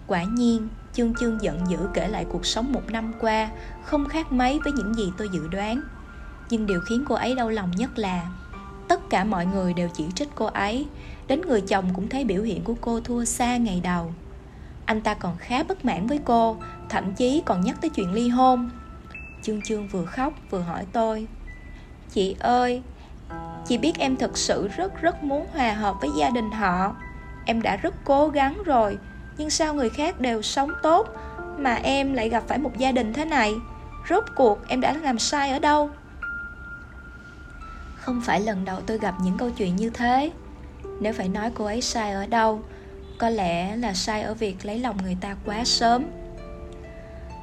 Quả 0.06 0.22
nhiên 0.22 0.68
chương 0.92 1.14
chương 1.14 1.42
giận 1.42 1.60
dữ 1.68 1.78
kể 1.94 2.08
lại 2.08 2.26
cuộc 2.28 2.46
sống 2.46 2.72
một 2.72 2.82
năm 2.90 3.12
qua, 3.20 3.48
không 3.84 4.08
khác 4.08 4.32
mấy 4.32 4.60
với 4.64 4.72
những 4.72 4.94
gì 4.94 5.12
tôi 5.18 5.28
dự 5.32 5.48
đoán. 5.48 5.82
Nhưng 6.50 6.66
điều 6.66 6.80
khiến 6.80 7.04
cô 7.08 7.14
ấy 7.14 7.34
đau 7.34 7.50
lòng 7.50 7.70
nhất 7.70 7.98
là, 7.98 8.26
tất 8.88 9.00
cả 9.10 9.24
mọi 9.24 9.46
người 9.46 9.74
đều 9.74 9.88
chỉ 9.94 10.04
trích 10.14 10.28
cô 10.34 10.46
ấy, 10.46 10.86
đến 11.26 11.40
người 11.40 11.60
chồng 11.60 11.88
cũng 11.94 12.08
thấy 12.08 12.24
biểu 12.24 12.42
hiện 12.42 12.64
của 12.64 12.74
cô 12.80 13.00
thua 13.00 13.24
xa 13.24 13.56
ngày 13.56 13.80
đầu. 13.84 14.14
Anh 14.84 15.00
ta 15.00 15.14
còn 15.14 15.36
khá 15.38 15.62
bất 15.62 15.84
mãn 15.84 16.06
với 16.06 16.20
cô, 16.24 16.56
thậm 16.88 17.14
chí 17.14 17.42
còn 17.46 17.60
nhắc 17.60 17.76
tới 17.80 17.90
chuyện 17.90 18.12
ly 18.12 18.28
hôn. 18.28 18.70
Chương 19.42 19.62
chương 19.62 19.88
vừa 19.88 20.04
khóc 20.04 20.32
vừa 20.50 20.60
hỏi 20.60 20.86
tôi, 20.92 21.26
chị 22.10 22.36
ơi, 22.40 22.82
Chị 23.66 23.78
biết 23.78 23.98
em 23.98 24.16
thực 24.16 24.38
sự 24.38 24.68
rất 24.68 25.02
rất 25.02 25.24
muốn 25.24 25.46
hòa 25.52 25.72
hợp 25.72 25.96
với 26.00 26.10
gia 26.16 26.30
đình 26.30 26.50
họ. 26.50 26.96
Em 27.44 27.62
đã 27.62 27.76
rất 27.76 27.94
cố 28.04 28.28
gắng 28.28 28.62
rồi 28.64 28.98
nhưng 29.38 29.50
sao 29.50 29.74
người 29.74 29.90
khác 29.90 30.20
đều 30.20 30.42
sống 30.42 30.70
tốt 30.82 31.08
Mà 31.58 31.74
em 31.74 32.12
lại 32.12 32.28
gặp 32.28 32.44
phải 32.46 32.58
một 32.58 32.78
gia 32.78 32.92
đình 32.92 33.12
thế 33.12 33.24
này? 33.24 33.54
Rốt 34.10 34.24
cuộc 34.36 34.68
em 34.68 34.80
đã 34.80 34.92
làm 34.92 35.18
sai 35.18 35.50
ở 35.50 35.58
đâu? 35.58 35.90
Không 37.96 38.20
phải 38.20 38.40
lần 38.40 38.64
đầu 38.64 38.80
tôi 38.86 38.98
gặp 38.98 39.14
những 39.22 39.38
câu 39.38 39.50
chuyện 39.50 39.76
như 39.76 39.90
thế. 39.90 40.30
Nếu 41.00 41.12
phải 41.12 41.28
nói 41.28 41.50
cô 41.54 41.64
ấy 41.64 41.80
sai 41.80 42.12
ở 42.12 42.26
đâu 42.26 42.62
Có 43.18 43.30
lẽ 43.30 43.76
là 43.76 43.94
sai 43.94 44.22
ở 44.22 44.34
việc 44.34 44.56
lấy 44.64 44.78
lòng 44.78 44.96
người 45.02 45.16
ta 45.20 45.36
quá 45.46 45.64
sớm. 45.64 46.04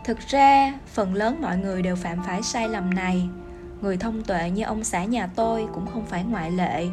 Thực 0.06 0.20
ra, 0.20 0.74
phần 0.88 1.14
lớn 1.14 1.38
mọi 1.42 1.58
người 1.58 1.82
đều 1.82 1.96
phạm 1.96 2.24
phải 2.28 2.44
sai 2.44 2.70
lầm 2.70 2.94
này. 2.94 3.30
Người 3.82 3.98
thông 3.98 4.24
tuệ 4.24 4.50
như 4.50 4.64
ông 4.64 4.84
xã 4.84 5.04
nhà 5.04 5.30
tôi 5.36 5.68
cũng 5.74 5.88
không 5.94 6.06
phải 6.06 6.24
ngoại 6.24 6.52
lệ. 6.52 6.88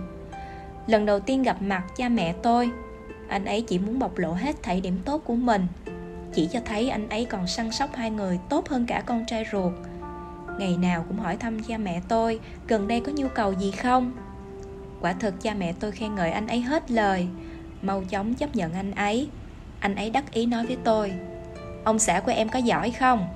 Lần 0.86 1.06
đầu 1.06 1.20
tiên 1.20 1.42
gặp 1.42 1.62
mặt 1.62 1.82
cha 1.96 2.08
mẹ 2.08 2.34
tôi 2.42 2.70
anh 3.28 3.44
ấy 3.44 3.62
chỉ 3.62 3.78
muốn 3.78 3.98
bộc 3.98 4.18
lộ 4.18 4.32
hết 4.32 4.62
thảy 4.62 4.80
điểm 4.80 4.98
tốt 5.04 5.22
của 5.24 5.34
mình. 5.34 5.66
Chỉ 6.32 6.48
cho 6.52 6.60
thấy 6.64 6.88
anh 6.88 7.08
ấy 7.08 7.24
còn 7.24 7.46
săn 7.46 7.72
sóc 7.72 7.90
hai 7.94 8.10
người 8.10 8.38
tốt 8.48 8.68
hơn 8.68 8.86
cả 8.86 9.02
con 9.06 9.24
trai 9.26 9.46
ruột. 9.52 9.72
Ngày 10.58 10.76
nào 10.76 11.04
cũng 11.08 11.18
hỏi 11.18 11.36
thăm 11.36 11.62
cha 11.62 11.78
mẹ 11.78 12.00
tôi, 12.08 12.40
Gần 12.68 12.88
đây 12.88 13.00
có 13.00 13.12
nhu 13.12 13.28
cầu 13.28 13.52
gì 13.52 13.70
không? 13.70 14.12
Quả 15.00 15.12
thực 15.12 15.42
cha 15.42 15.54
mẹ 15.54 15.72
tôi 15.72 15.92
khen 15.92 16.14
ngợi 16.14 16.30
anh 16.30 16.46
ấy 16.46 16.60
hết 16.60 16.90
lời. 16.90 17.28
Mau 17.82 18.04
chóng 18.04 18.34
chấp 18.34 18.56
nhận 18.56 18.74
anh 18.74 18.90
ấy. 18.90 19.28
Anh 19.80 19.94
ấy 19.94 20.10
đắc 20.10 20.32
ý 20.32 20.46
nói 20.46 20.66
với 20.66 20.76
tôi, 20.84 21.12
Ông 21.84 21.98
xã 21.98 22.20
của 22.20 22.32
em 22.32 22.48
có 22.48 22.58
giỏi 22.58 22.90
không? 22.90 23.26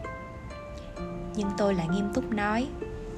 Nhưng 1.36 1.48
tôi 1.58 1.74
lại 1.74 1.88
nghiêm 1.92 2.12
túc 2.14 2.32
nói, 2.32 2.66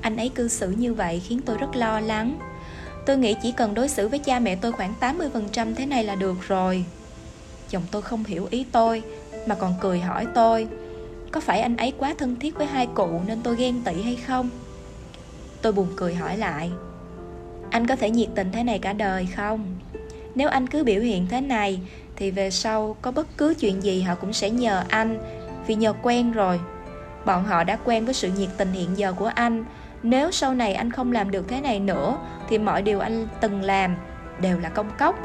anh 0.01 0.17
ấy 0.17 0.29
cư 0.29 0.49
xử 0.49 0.71
như 0.71 0.95
vậy 0.95 1.21
khiến 1.21 1.41
tôi 1.47 1.59
rất 1.59 1.77
lo 1.77 2.01
lắng. 2.01 2.39
Tôi 3.07 3.17
nghĩ 3.19 3.35
chỉ 3.43 3.53
cần 3.53 3.75
đối 3.75 3.89
xử 3.89 4.09
với 4.09 4.19
cha 4.19 4.39
mẹ 4.39 4.57
tôi 4.57 4.73
khoảng 4.73 4.95
80% 5.01 5.75
thế 5.75 5.87
này 5.87 6.05
là 6.05 6.15
được 6.15 6.37
rồi. 6.49 6.85
Chồng 7.69 7.83
tôi 7.91 8.03
không 8.03 8.25
hiểu 8.25 8.49
ý 8.51 8.67
tôi, 8.73 9.03
Mà 9.47 9.55
còn 9.55 9.75
cười 9.81 10.01
hỏi 10.01 10.27
tôi, 10.35 10.69
Có 11.31 11.41
phải 11.41 11.61
anh 11.61 11.77
ấy 11.77 11.93
quá 11.99 12.15
thân 12.19 12.37
thiết 12.37 12.55
với 12.55 12.67
hai 12.67 12.87
cụ 12.95 13.21
Nên 13.27 13.43
tôi 13.43 13.57
ghen 13.57 13.83
tị 13.85 14.03
hay 14.03 14.17
không? 14.17 14.51
Tôi 15.63 15.73
buồn 15.73 15.89
cười 15.97 16.15
hỏi 16.15 16.37
lại, 16.37 16.71
Anh 17.71 17.87
có 17.87 17.97
thể 17.97 18.11
nhiệt 18.11 18.29
tình 18.35 18.53
thế 18.53 18.63
này 18.63 18.79
cả 18.79 18.93
đời 18.93 19.29
không? 19.37 19.65
Nếu 20.35 20.49
anh 20.49 20.67
cứ 20.67 20.85
biểu 20.85 21.01
hiện 21.01 21.27
thế 21.31 21.41
này, 21.41 21.81
Thì 22.17 22.31
về 22.31 22.51
sau 22.51 22.97
có 23.03 23.11
bất 23.11 23.27
cứ 23.37 23.55
chuyện 23.61 23.83
gì 23.83 24.03
Họ 24.03 24.15
cũng 24.15 24.33
sẽ 24.33 24.51
nhờ 24.51 24.85
anh, 24.89 25.19
Vì 25.67 25.75
nhờ 25.75 25.93
quen 26.03 26.33
rồi. 26.33 26.61
Bọn 27.27 27.45
họ 27.45 27.65
đã 27.65 27.79
quen 27.85 28.05
với 28.05 28.15
sự 28.15 28.31
nhiệt 28.39 28.49
tình 28.57 28.73
hiện 28.73 28.99
giờ 28.99 29.13
của 29.13 29.31
anh 29.35 29.65
nếu 30.03 30.31
sau 30.31 30.55
này 30.55 30.75
anh 30.75 30.91
không 30.91 31.13
làm 31.13 31.31
được 31.31 31.49
thế 31.49 31.61
này 31.61 31.81
nữa, 31.81 32.19
thì 32.49 32.59
mọi 32.59 32.83
điều 32.83 33.01
anh 33.01 33.29
từng 33.41 33.63
làm 33.63 33.97
đều 34.41 34.59
là 34.59 34.69
công 34.69 34.91
cốc. 34.99 35.17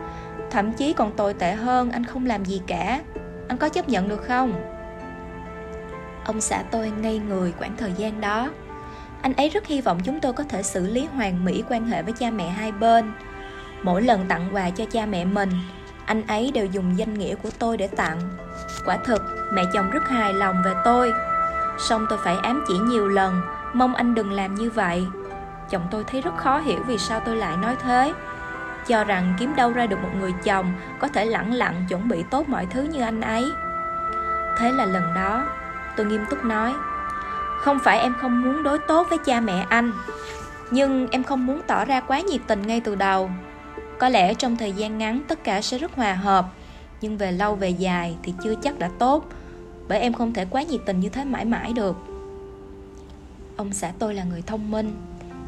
Thậm 0.51 0.73
chí 0.73 0.93
còn 0.93 1.11
tồi 1.15 1.33
tệ 1.33 1.53
hơn, 1.53 1.91
anh 1.91 2.05
không 2.05 2.25
làm 2.25 2.45
gì 2.45 2.61
cả. 2.67 3.01
Anh 3.47 3.57
có 3.57 3.69
chấp 3.69 3.89
nhận 3.89 4.09
được 4.09 4.23
không? 4.23 4.53
Ông 6.25 6.41
xã 6.41 6.63
tôi 6.71 6.91
ngây 7.01 7.19
người 7.19 7.53
khoảng 7.59 7.77
thời 7.77 7.93
gian 7.97 8.21
đó. 8.21 8.49
Anh 9.21 9.33
ấy 9.33 9.49
rất 9.49 9.65
hy 9.65 9.81
vọng 9.81 9.99
chúng 10.03 10.19
tôi 10.19 10.33
có 10.33 10.43
thể 10.43 10.63
xử 10.63 10.87
lý 10.87 11.07
hoàn 11.15 11.45
mỹ 11.45 11.63
quan 11.69 11.85
hệ 11.85 12.03
với 12.03 12.13
cha 12.13 12.31
mẹ 12.31 12.47
hai 12.47 12.71
bên. 12.71 13.11
Mỗi 13.83 14.01
lần 14.01 14.25
tặng 14.27 14.49
quà 14.53 14.69
cho 14.69 14.85
cha 14.85 15.05
mẹ 15.05 15.25
mình, 15.25 15.49
anh 16.05 16.27
ấy 16.27 16.51
đều 16.53 16.65
dùng 16.65 16.97
danh 16.97 17.13
nghĩa 17.13 17.35
của 17.35 17.49
tôi 17.59 17.77
để 17.77 17.87
tặng. 17.87 18.19
Quả 18.85 18.97
thực, 18.97 19.21
mẹ 19.53 19.61
chồng 19.73 19.89
rất 19.89 20.09
hài 20.09 20.33
lòng 20.33 20.55
về 20.65 20.73
tôi. 20.85 21.11
Song 21.79 22.05
tôi 22.09 22.19
phải 22.23 22.35
ám 22.43 22.63
chỉ 22.67 22.73
nhiều 22.77 23.07
lần 23.07 23.41
Mong 23.73 23.95
anh 23.95 24.15
đừng 24.15 24.31
làm 24.31 24.55
như 24.55 24.69
vậy. 24.69 25.07
Chồng 25.69 25.87
tôi 25.91 26.03
thấy 26.03 26.21
rất 26.21 26.37
khó 26.37 26.59
hiểu 26.59 26.79
vì 26.87 26.97
sao 26.97 27.19
tôi 27.19 27.35
lại 27.35 27.57
nói 27.57 27.75
thế. 27.83 28.13
Cho 28.87 29.03
rằng 29.03 29.33
kiếm 29.39 29.55
đâu 29.55 29.71
ra 29.71 29.87
được 29.87 29.99
một 30.03 30.09
người 30.19 30.33
chồng 30.43 30.73
Có 30.99 31.07
thể 31.07 31.25
lẳng 31.25 31.53
lặng 31.53 31.85
chuẩn 31.89 32.07
bị 32.07 32.23
tốt 32.31 32.49
mọi 32.49 32.65
thứ 32.65 32.81
như 32.81 33.01
anh 33.01 33.21
ấy. 33.21 33.45
Thế 34.57 34.71
là 34.71 34.85
lần 34.85 35.03
đó, 35.15 35.45
Tôi 35.97 36.05
nghiêm 36.05 36.25
túc 36.29 36.45
nói, 36.45 36.73
Không 37.59 37.79
phải 37.79 37.99
em 37.99 38.15
không 38.21 38.41
muốn 38.41 38.63
đối 38.63 38.79
tốt 38.79 39.07
với 39.09 39.17
cha 39.17 39.39
mẹ 39.39 39.65
anh, 39.69 39.91
Nhưng 40.71 41.07
em 41.11 41.23
không 41.23 41.45
muốn 41.45 41.61
tỏ 41.67 41.85
ra 41.85 42.01
quá 42.01 42.19
nhiệt 42.19 42.41
tình 42.47 42.61
ngay 42.67 42.79
từ 42.79 42.95
đầu. 42.95 43.29
Có 43.99 44.09
lẽ 44.09 44.33
trong 44.33 44.57
thời 44.57 44.71
gian 44.71 44.97
ngắn 44.97 45.21
tất 45.27 45.43
cả 45.43 45.61
sẽ 45.61 45.77
rất 45.77 45.95
hòa 45.95 46.13
hợp, 46.13 46.45
nhưng 47.01 47.17
về 47.17 47.31
lâu 47.31 47.55
về 47.55 47.69
dài 47.69 48.17
thì 48.23 48.33
chưa 48.43 48.55
chắc 48.55 48.79
đã 48.79 48.89
tốt, 48.99 49.29
bởi 49.87 49.99
em 49.99 50.13
không 50.13 50.33
thể 50.33 50.45
quá 50.49 50.63
nhiệt 50.63 50.81
tình 50.85 50.99
như 50.99 51.09
thế 51.09 51.23
mãi 51.23 51.45
mãi 51.45 51.73
được 51.73 51.95
ông 53.57 53.73
xã 53.73 53.91
tôi 53.99 54.13
là 54.13 54.23
người 54.23 54.41
thông 54.41 54.71
minh. 54.71 54.95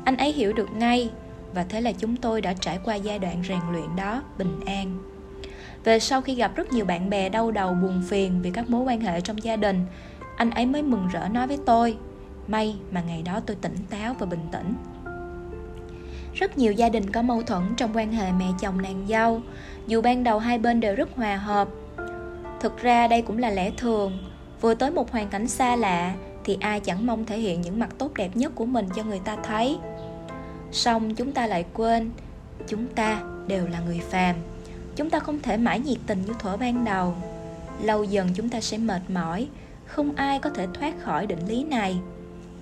Anh 0.05 0.17
ấy 0.17 0.31
hiểu 0.31 0.53
được 0.53 0.69
ngay, 0.75 1.09
và 1.53 1.63
thế 1.63 1.81
là 1.81 1.91
chúng 1.91 2.15
tôi 2.15 2.41
đã 2.41 2.53
trải 2.53 2.79
qua 2.83 2.95
giai 2.95 3.19
đoạn 3.19 3.43
rèn 3.47 3.59
luyện 3.71 3.95
đó 3.95 4.23
bình 4.37 4.59
an. 4.65 4.97
Về 5.83 5.99
sau 5.99 6.21
khi 6.21 6.35
gặp 6.35 6.55
rất 6.55 6.73
nhiều 6.73 6.85
bạn 6.85 7.09
bè 7.09 7.29
đau 7.29 7.51
đầu 7.51 7.73
buồn 7.73 8.03
phiền 8.07 8.41
vì 8.41 8.51
các 8.51 8.69
mối 8.69 8.81
quan 8.81 9.01
hệ 9.01 9.21
trong 9.21 9.43
gia 9.43 9.55
đình, 9.55 9.85
anh 10.35 10.51
ấy 10.51 10.65
mới 10.65 10.83
mừng 10.83 11.07
rỡ 11.07 11.27
nói 11.31 11.47
với 11.47 11.57
tôi, 11.65 11.97
may 12.47 12.75
mà 12.91 13.01
ngày 13.01 13.21
đó 13.21 13.39
tôi 13.45 13.57
tỉnh 13.61 13.75
táo 13.89 14.13
và 14.19 14.25
bình 14.25 14.47
tĩnh. 14.51 14.73
Rất 16.33 16.57
nhiều 16.57 16.73
gia 16.73 16.89
đình 16.89 17.09
có 17.09 17.21
mâu 17.21 17.41
thuẫn 17.41 17.63
trong 17.77 17.95
quan 17.95 18.11
hệ 18.11 18.31
mẹ 18.31 18.45
chồng 18.61 18.81
nàng 18.81 19.05
dâu, 19.09 19.41
dù 19.87 20.01
ban 20.01 20.23
đầu 20.23 20.39
hai 20.39 20.57
bên 20.57 20.79
đều 20.79 20.95
rất 20.95 21.09
hòa 21.15 21.37
hợp. 21.37 21.67
Thực 22.59 22.81
ra 22.81 23.07
đây 23.07 23.21
cũng 23.21 23.37
là 23.37 23.49
lẽ 23.49 23.71
thường, 23.77 24.17
vừa 24.61 24.73
tới 24.73 24.91
một 24.91 25.11
hoàn 25.11 25.29
cảnh 25.29 25.47
xa 25.47 25.75
lạ 25.75 26.13
thì 26.43 26.57
ai 26.61 26.79
chẳng 26.79 27.05
mong 27.05 27.25
thể 27.25 27.37
hiện 27.39 27.61
những 27.61 27.79
mặt 27.79 27.89
tốt 27.97 28.11
đẹp 28.15 28.29
nhất 28.33 28.51
của 28.55 28.65
mình 28.65 28.87
cho 28.95 29.03
người 29.03 29.21
ta 29.25 29.37
thấy. 29.43 29.77
Song 30.71 31.15
chúng 31.15 31.31
ta 31.31 31.47
lại 31.47 31.65
quên, 31.73 32.11
chúng 32.67 32.87
ta 32.87 33.21
đều 33.47 33.67
là 33.67 33.79
người 33.79 33.99
phàm. 33.99 34.35
Chúng 34.95 35.09
ta 35.09 35.19
không 35.19 35.39
thể 35.41 35.57
mãi 35.57 35.79
nhiệt 35.79 35.97
tình 36.07 36.23
như 36.27 36.33
thuở 36.39 36.57
ban 36.57 36.85
đầu. 36.85 37.15
Lâu 37.83 38.03
dần 38.03 38.29
chúng 38.35 38.49
ta 38.49 38.61
sẽ 38.61 38.77
mệt 38.77 39.01
mỏi, 39.07 39.47
không 39.85 40.15
ai 40.15 40.39
có 40.39 40.49
thể 40.49 40.67
thoát 40.73 40.93
khỏi 41.03 41.27
định 41.27 41.47
lý 41.47 41.63
này. 41.63 41.97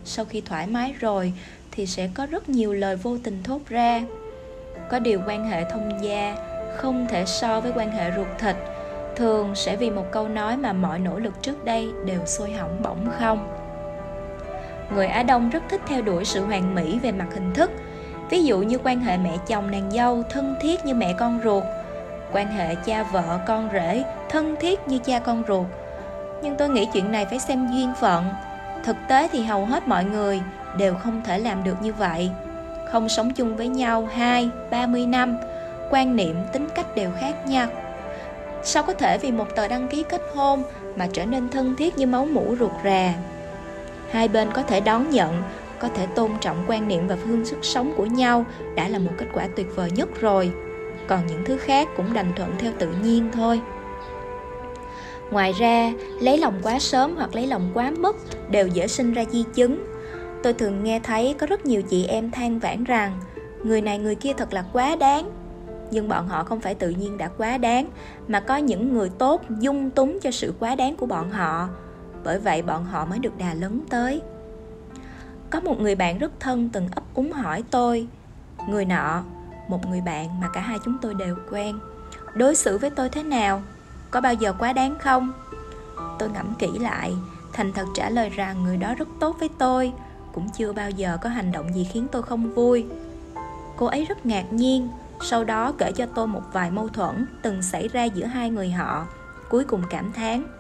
Sau 0.05 0.25
khi 0.25 0.41
thoải 0.41 0.67
mái 0.67 0.96
rồi 1.00 1.34
thì 1.72 1.86
sẽ 1.86 2.10
có 2.13 2.25
rất 2.25 2.50
nhiều 2.50 2.74
lời 2.74 2.96
vô 2.96 3.17
tình 3.24 3.43
thốt 3.43 3.60
ra. 3.69 4.03
Có 4.89 5.00
điều 5.00 5.22
quan 5.27 5.50
hệ 5.50 5.63
thông 5.72 6.03
gia 6.03 6.36
không 6.77 7.07
thể 7.10 7.25
so 7.25 7.62
với 7.62 7.72
quan 7.75 7.91
hệ 7.91 8.12
ruột 8.15 8.27
thịt, 8.39 8.55
thường 9.15 9.55
sẽ 9.55 9.75
vì 9.75 9.89
một 9.89 10.05
câu 10.12 10.27
nói 10.27 10.57
mà 10.57 10.74
mọi 10.74 11.00
nỗ 11.00 11.19
lực 11.19 11.34
trước 11.41 11.65
đây 11.65 11.89
đều 12.05 12.25
sôi 12.25 12.51
hỏng 12.51 12.81
bỗng 12.84 13.10
không? 13.19 13.66
Người 14.94 15.08
á 15.08 15.24
đông 15.24 15.50
rất 15.50 15.63
thích 15.70 15.82
theo 15.88 16.01
đuổi 16.01 16.25
sự 16.25 16.46
hoàn 16.46 16.75
mỹ 16.75 17.00
về 17.00 17.12
mặt 17.12 17.27
hình 17.34 17.53
thức. 17.53 17.72
Ví 18.29 18.44
dụ 18.44 18.60
như 18.60 18.77
quan 18.84 19.00
hệ 19.00 19.17
mẹ 19.17 19.38
chồng 19.48 19.72
nàng 19.72 19.91
dâu 19.91 20.24
thân 20.29 20.56
thiết 20.62 20.86
như 20.86 20.94
mẹ 20.94 21.13
con 21.13 21.39
ruột, 21.44 21.63
quan 22.34 22.48
hệ 22.48 22.75
cha 22.75 23.03
vợ 23.03 23.39
con 23.48 23.70
rể 23.74 24.03
thân 24.29 24.56
thiết 24.60 24.88
như 24.88 24.98
cha 24.98 25.20
con 25.20 25.44
ruột. 25.48 25.65
Nhưng 26.44 26.56
tôi 26.56 26.70
nghĩ 26.70 26.86
chuyện 26.94 27.12
này 27.12 27.25
phải 27.25 27.39
xem 27.39 27.67
duyên 27.72 27.94
phận. 28.00 28.25
Thực 28.84 28.98
tế 29.08 29.27
thì 29.32 29.44
hầu 29.44 29.65
hết 29.65 29.88
mọi 29.88 30.03
người 30.03 30.41
đều 30.77 30.96
không 30.96 31.22
thể 31.25 31.39
làm 31.39 31.63
được 31.63 31.82
như 31.82 31.94
vậy. 31.94 32.29
Không 32.91 33.10
sống 33.10 33.34
chung 33.34 33.56
với 33.56 33.67
nhau 33.67 34.10
hai, 34.13 34.50
ba 34.72 34.88
mươi 34.88 35.06
năm, 35.06 35.38
quan 35.89 36.15
niệm 36.15 36.36
tính 36.53 36.67
cách 36.75 36.96
đều 36.96 37.12
khác 37.20 37.48
nhau. 37.48 37.67
Sao 38.63 38.84
có 38.84 38.94
thể 38.94 39.17
vì 39.17 39.32
một 39.32 39.56
tờ 39.56 39.67
đăng 39.67 39.88
ký 39.88 40.03
kết 40.10 40.22
hôn 40.36 40.63
mà 40.96 41.08
trở 41.13 41.25
nên 41.25 41.50
thân 41.50 41.75
thiết 41.75 41.98
như 41.98 42.08
máu 42.08 42.25
mủ 42.25 42.56
ruột 42.60 42.72
rà? 42.84 43.13
Hai 44.12 44.28
bên 44.28 44.52
có 44.54 44.64
thể 44.64 44.80
đón 44.80 45.10
nhận, 45.10 45.44
có 45.80 45.88
thể 45.88 46.06
tôn 46.06 46.32
trọng 46.42 46.64
quan 46.68 46.88
niệm 46.88 47.08
và 47.08 47.16
phương 47.16 47.46
thức 47.46 47.60
sống 47.62 47.94
của 47.98 48.06
nhau 48.06 48.46
đã 48.76 48.88
là 48.88 49.00
một 49.00 49.12
kết 49.18 49.26
quả 49.34 49.48
tuyệt 49.56 49.68
vời 49.76 49.92
nhất 49.92 50.22
rồi. 50.22 50.52
Còn 51.08 51.28
những 51.28 51.46
thứ 51.46 51.58
khác 51.58 51.88
cũng 51.98 52.14
đành 52.14 52.34
thuận 52.36 52.52
theo 52.60 52.72
tự 52.80 52.90
nhiên 53.04 53.30
thôi. 53.34 53.62
Ngoài 55.32 55.54
ra, 55.54 55.94
lấy 56.22 56.38
lòng 56.38 56.60
quá 56.64 56.80
sớm 56.80 57.16
hoặc 57.16 57.36
lấy 57.36 57.48
lòng 57.48 57.72
quá 57.74 57.92
mức 57.98 58.16
đều 58.50 58.68
dễ 58.68 58.88
sinh 58.88 59.14
ra 59.14 59.24
di 59.32 59.44
chứng. 59.54 59.86
Tôi 60.44 60.54
thường 60.54 60.84
nghe 60.84 61.00
thấy 61.00 61.36
có 61.40 61.48
rất 61.48 61.66
nhiều 61.66 61.82
chị 61.82 62.06
em 62.06 62.32
than 62.32 62.60
vãn 62.60 62.84
rằng, 62.84 63.20
người 63.64 63.82
này 63.82 63.98
người 63.98 64.16
kia 64.16 64.34
thật 64.38 64.54
là 64.54 64.66
quá 64.74 64.96
đáng. 64.96 65.30
Nhưng 65.92 66.08
bọn 66.08 66.28
họ 66.28 66.44
không 66.44 66.60
phải 66.60 66.76
tự 66.76 66.90
nhiên 66.90 67.18
đã 67.18 67.28
quá 67.28 67.58
đáng, 67.58 67.88
mà 68.28 68.40
có 68.40 68.58
những 68.58 68.94
người 68.94 69.10
tốt 69.18 69.42
dung 69.60 69.90
túng 69.90 70.20
cho 70.20 70.32
sự 70.32 70.54
quá 70.60 70.76
đáng 70.76 70.96
của 70.96 71.06
bọn 71.06 71.32
họ 71.32 71.70
bởi 72.27 72.39
vậy 72.39 72.62
bọn 72.62 72.86
họ 72.86 73.05
mới 73.05 73.19
được 73.19 73.38
đà 73.38 73.53
lớn 73.53 73.81
tới. 73.89 74.22
Có 75.50 75.60
một 75.60 75.79
người 75.79 75.96
bạn 75.96 76.17
rất 76.17 76.31
thân 76.39 76.69
từng 76.74 76.88
ấp 76.96 77.03
úng 77.13 77.31
hỏi 77.31 77.63
tôi, 77.72 78.07
người 78.69 78.86
nọ, 78.86 79.24
một 79.67 79.88
người 79.88 80.01
bạn 80.01 80.39
mà 80.41 80.50
cả 80.53 80.62
hai 80.62 80.77
chúng 80.86 80.98
tôi 81.01 81.13
đều 81.13 81.36
quen, 81.51 81.79
đối 82.34 82.55
xử 82.55 82.77
với 82.77 82.89
tôi 82.89 83.10
thế 83.10 83.24
nào? 83.24 83.62
Có 84.12 84.22
bao 84.22 84.34
giờ 84.34 84.53
quá 84.60 84.74
đáng 84.74 84.98
không? 85.00 85.34
Tôi 86.19 86.29
ngẫm 86.29 86.53
kỹ 86.60 86.67
lại, 86.79 87.13
thành 87.53 87.74
thật 87.74 87.86
trả 87.96 88.10
lời 88.10 88.29
rằng 88.29 88.63
người 88.63 88.77
đó 88.77 88.93
rất 88.96 89.07
tốt 89.19 89.36
với 89.39 89.50
tôi, 89.57 89.93
cũng 90.34 90.50
chưa 90.50 90.74
bao 90.74 90.89
giờ 90.89 91.17
có 91.22 91.29
hành 91.29 91.51
động 91.51 91.74
gì 91.74 91.88
khiến 91.91 92.07
tôi 92.12 92.22
không 92.22 92.53
vui. 92.53 92.86
Cô 93.77 93.86
ấy 93.86 94.05
rất 94.05 94.25
ngạc 94.25 94.53
nhiên, 94.53 94.89
sau 95.22 95.43
đó 95.43 95.74
kể 95.77 95.91
cho 95.91 96.05
tôi 96.05 96.27
một 96.27 96.43
vài 96.53 96.72
mâu 96.72 96.88
thuẫn 96.88 97.25
từng 97.41 97.62
xảy 97.62 97.88
ra 97.88 98.03
giữa 98.03 98.25
hai 98.25 98.50
người 98.50 98.72
họ, 98.72 99.07
cuối 99.50 99.63
cùng 99.63 99.81
cảm 99.89 100.13
thán 100.13 100.57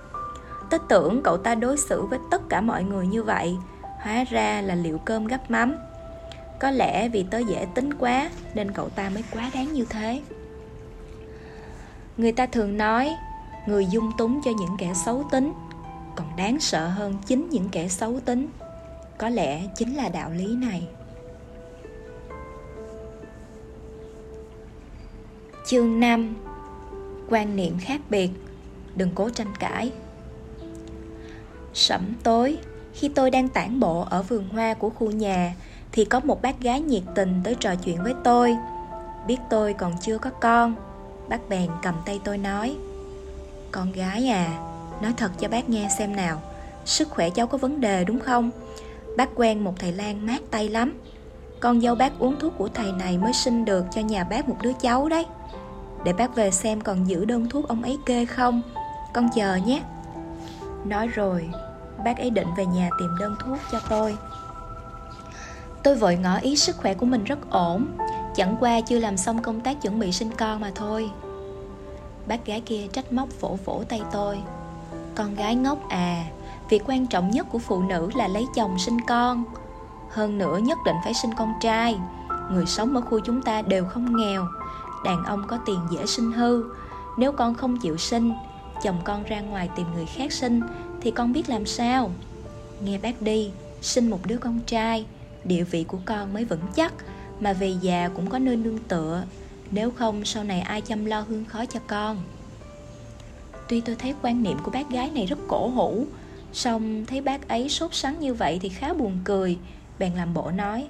tớ 0.69 0.77
tưởng 0.89 1.21
cậu 1.23 1.37
ta 1.37 1.55
đối 1.55 1.77
xử 1.77 2.05
với 2.05 2.19
tất 2.31 2.41
cả 2.49 2.61
mọi 2.61 2.83
người 2.83 3.07
như 3.07 3.23
vậy. 3.23 3.57
Hóa 4.03 4.23
ra 4.29 4.61
là 4.61 4.75
liệu 4.75 4.97
cơm 4.97 5.27
gắp 5.27 5.51
mắm. 5.51 5.75
Có 6.59 6.71
lẽ 6.71 7.09
vì 7.09 7.25
tớ 7.31 7.37
dễ 7.37 7.67
tính 7.75 7.93
quá, 7.93 8.29
nên 8.53 8.71
cậu 8.71 8.89
ta 8.89 9.09
mới 9.09 9.23
quá 9.33 9.51
đáng 9.53 9.73
như 9.73 9.85
thế. 9.89 10.21
Người 12.17 12.31
ta 12.31 12.45
thường 12.45 12.77
nói, 12.77 13.15
người 13.67 13.85
dung 13.85 14.11
túng 14.17 14.41
cho 14.45 14.51
những 14.59 14.77
kẻ 14.77 14.93
xấu 15.05 15.23
tính, 15.31 15.53
còn 16.15 16.27
đáng 16.37 16.59
sợ 16.59 16.87
hơn 16.87 17.15
chính 17.25 17.49
những 17.49 17.69
kẻ 17.69 17.87
xấu 17.87 18.19
tính. 18.19 18.47
Có 19.17 19.29
lẽ 19.29 19.61
chính 19.75 19.95
là 19.95 20.09
đạo 20.09 20.31
lý 20.31 20.55
này. 20.55 20.87
Chương 25.65 25.99
5 25.99 26.35
Quan 27.29 27.55
niệm 27.55 27.77
khác 27.81 28.01
biệt. 28.09 28.29
Đừng 28.95 29.09
cố 29.15 29.29
tranh 29.29 29.53
cãi. 29.59 29.91
Sẩm 31.77 32.13
tối. 32.23 32.57
Khi 32.93 33.09
tôi 33.15 33.31
đang 33.31 33.49
tản 33.49 33.79
bộ 33.79 34.05
ở 34.09 34.21
vườn 34.21 34.49
hoa 34.49 34.73
của 34.73 34.89
khu 34.89 35.11
nhà, 35.11 35.55
Thì 35.91 36.05
có 36.05 36.19
một 36.19 36.41
bác 36.41 36.61
gái 36.61 36.81
nhiệt 36.81 37.03
tình 37.15 37.41
tới 37.43 37.55
trò 37.55 37.75
chuyện 37.75 38.03
với 38.03 38.13
tôi. 38.23 38.57
Biết 39.27 39.37
tôi 39.49 39.73
còn 39.73 39.93
chưa 40.01 40.17
có 40.17 40.29
con, 40.29 40.75
Bác 41.29 41.49
bèn 41.49 41.69
cầm 41.83 41.95
tay 42.05 42.19
tôi 42.23 42.37
nói, 42.37 42.75
Con 43.71 43.91
gái 43.91 44.27
à 44.27 44.59
Nói 45.01 45.13
thật 45.17 45.31
cho 45.39 45.47
bác 45.47 45.69
nghe 45.69 45.89
xem 45.97 46.15
nào, 46.15 46.41
Sức 46.85 47.09
khỏe 47.09 47.29
cháu 47.29 47.47
có 47.47 47.57
vấn 47.57 47.81
đề 47.81 48.03
đúng 48.03 48.19
không? 48.19 48.51
Bác 49.17 49.29
quen 49.35 49.63
một 49.63 49.73
thầy 49.79 49.91
lang 49.91 50.25
mát 50.25 50.41
tay 50.51 50.69
lắm. 50.69 50.99
Con 51.59 51.81
dâu 51.81 51.95
bác 51.95 52.19
uống 52.19 52.39
thuốc 52.39 52.53
của 52.57 52.69
thầy 52.73 52.91
này 52.91 53.17
mới 53.17 53.33
sinh 53.33 53.65
được 53.65 53.85
cho 53.91 54.01
nhà 54.01 54.23
bác 54.23 54.49
một 54.49 54.57
đứa 54.61 54.73
cháu 54.81 55.09
đấy. 55.09 55.25
Để 56.03 56.13
bác 56.13 56.35
về 56.35 56.51
xem 56.51 56.81
còn 56.81 57.07
giữ 57.07 57.25
đơn 57.25 57.49
thuốc 57.49 57.67
ông 57.67 57.83
ấy 57.83 57.97
kê 58.05 58.25
không? 58.25 58.61
Con 59.13 59.29
chờ 59.35 59.55
nhé. 59.55 59.81
Nói 60.85 61.07
rồi 61.07 61.49
Bác 62.07 62.17
ấy 62.17 62.29
định 62.29 62.47
về 62.57 62.65
nhà 62.65 62.89
tìm 62.99 63.15
đơn 63.19 63.35
thuốc 63.39 63.57
cho 63.71 63.79
tôi. 63.89 64.17
Tôi 65.83 65.95
vội 65.95 66.15
ngỏ 66.15 66.37
ý 66.37 66.55
sức 66.55 66.77
khỏe 66.77 66.93
của 66.93 67.05
mình 67.05 67.23
rất 67.23 67.49
ổn, 67.49 67.87
Chẳng 68.35 68.57
qua 68.59 68.81
chưa 68.81 68.99
làm 68.99 69.17
xong 69.17 69.41
công 69.41 69.61
tác 69.61 69.81
chuẩn 69.81 69.99
bị 69.99 70.11
sinh 70.11 70.31
con 70.37 70.61
mà 70.61 70.71
thôi. 70.75 71.09
Bác 72.27 72.45
gái 72.45 72.61
kia 72.61 72.87
trách 72.93 73.13
móc 73.13 73.41
vỗ 73.41 73.57
vỗ 73.65 73.83
tay 73.89 74.01
tôi. 74.11 74.37
Con 75.15 75.35
gái 75.35 75.55
ngốc 75.55 75.89
à 75.89 76.23
Việc 76.69 76.83
quan 76.87 77.07
trọng 77.07 77.31
nhất 77.31 77.47
của 77.51 77.59
phụ 77.59 77.81
nữ 77.81 78.09
là 78.15 78.27
lấy 78.27 78.45
chồng 78.55 78.79
sinh 78.79 79.01
con. 79.07 79.43
Hơn 80.09 80.37
nữa 80.37 80.57
nhất 80.57 80.77
định 80.85 80.95
phải 81.03 81.13
sinh 81.13 81.31
con 81.37 81.53
trai. 81.61 81.97
Người 82.51 82.65
sống 82.65 82.95
ở 82.95 83.01
khu 83.01 83.19
chúng 83.19 83.41
ta 83.41 83.61
đều 83.61 83.85
không 83.85 84.17
nghèo. 84.17 84.47
Đàn 85.05 85.23
ông 85.23 85.47
có 85.47 85.57
tiền 85.65 85.79
dễ 85.91 86.05
sinh 86.05 86.31
hư. 86.31 86.63
Nếu 87.17 87.31
con 87.31 87.53
không 87.55 87.77
chịu 87.77 87.97
sinh 87.97 88.33
chồng 88.83 89.01
con 89.03 89.23
ra 89.23 89.41
ngoài 89.41 89.69
tìm 89.75 89.87
người 89.95 90.05
khác 90.05 90.31
sinh, 90.31 90.61
thì 91.01 91.11
con 91.11 91.33
biết 91.33 91.49
làm 91.49 91.65
sao? 91.65 92.11
Nghe 92.83 92.97
bác 92.97 93.21
đi, 93.21 93.51
sinh 93.81 94.09
một 94.09 94.19
đứa 94.25 94.37
con 94.37 94.59
trai, 94.65 95.05
địa 95.43 95.63
vị 95.63 95.83
của 95.83 95.99
con 96.05 96.33
mới 96.33 96.45
vững 96.45 96.67
chắc, 96.75 96.93
mà 97.39 97.53
về 97.53 97.75
già 97.81 98.09
cũng 98.15 98.29
có 98.29 98.39
nơi 98.39 98.55
nương 98.55 98.77
tựa. 98.77 99.23
Nếu 99.71 99.91
không, 99.91 100.25
sau 100.25 100.43
này 100.43 100.59
ai 100.59 100.81
chăm 100.81 101.05
lo 101.05 101.19
hương 101.19 101.45
khó 101.45 101.65
cho 101.65 101.79
con? 101.87 102.17
Tuy 103.67 103.81
tôi 103.81 103.95
thấy 103.95 104.13
quan 104.21 104.43
niệm 104.43 104.57
của 104.63 104.71
bác 104.71 104.89
gái 104.89 105.11
này 105.11 105.25
rất 105.25 105.39
cổ 105.47 105.67
hủ, 105.67 106.05
song 106.53 107.05
thấy 107.05 107.21
bác 107.21 107.47
ấy 107.47 107.69
sốt 107.69 107.93
sắng 107.93 108.19
như 108.19 108.33
vậy 108.33 108.59
thì 108.61 108.69
khá 108.69 108.93
buồn 108.93 109.19
cười. 109.23 109.57
Bèn 109.99 110.13
làm 110.13 110.33
bộ 110.33 110.51
nói, 110.51 110.87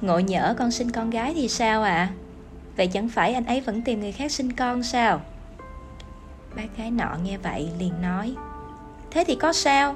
ngộ 0.00 0.18
nhỡ 0.18 0.54
con 0.58 0.70
sinh 0.70 0.90
con 0.90 1.10
gái 1.10 1.34
thì 1.34 1.48
sao 1.48 1.82
ạ? 1.82 1.90
À? 1.90 2.12
Vậy 2.76 2.86
chẳng 2.86 3.08
phải 3.08 3.34
anh 3.34 3.44
ấy 3.44 3.60
vẫn 3.60 3.82
tìm 3.82 4.00
người 4.00 4.12
khác 4.12 4.32
sinh 4.32 4.52
con 4.52 4.82
sao? 4.82 5.20
Bác 6.56 6.76
gái 6.76 6.90
nọ 6.90 7.16
nghe 7.22 7.38
vậy 7.38 7.70
liền 7.78 8.02
nói, 8.02 8.34
Thế 9.10 9.24
thì 9.26 9.34
có 9.34 9.52
sao? 9.52 9.94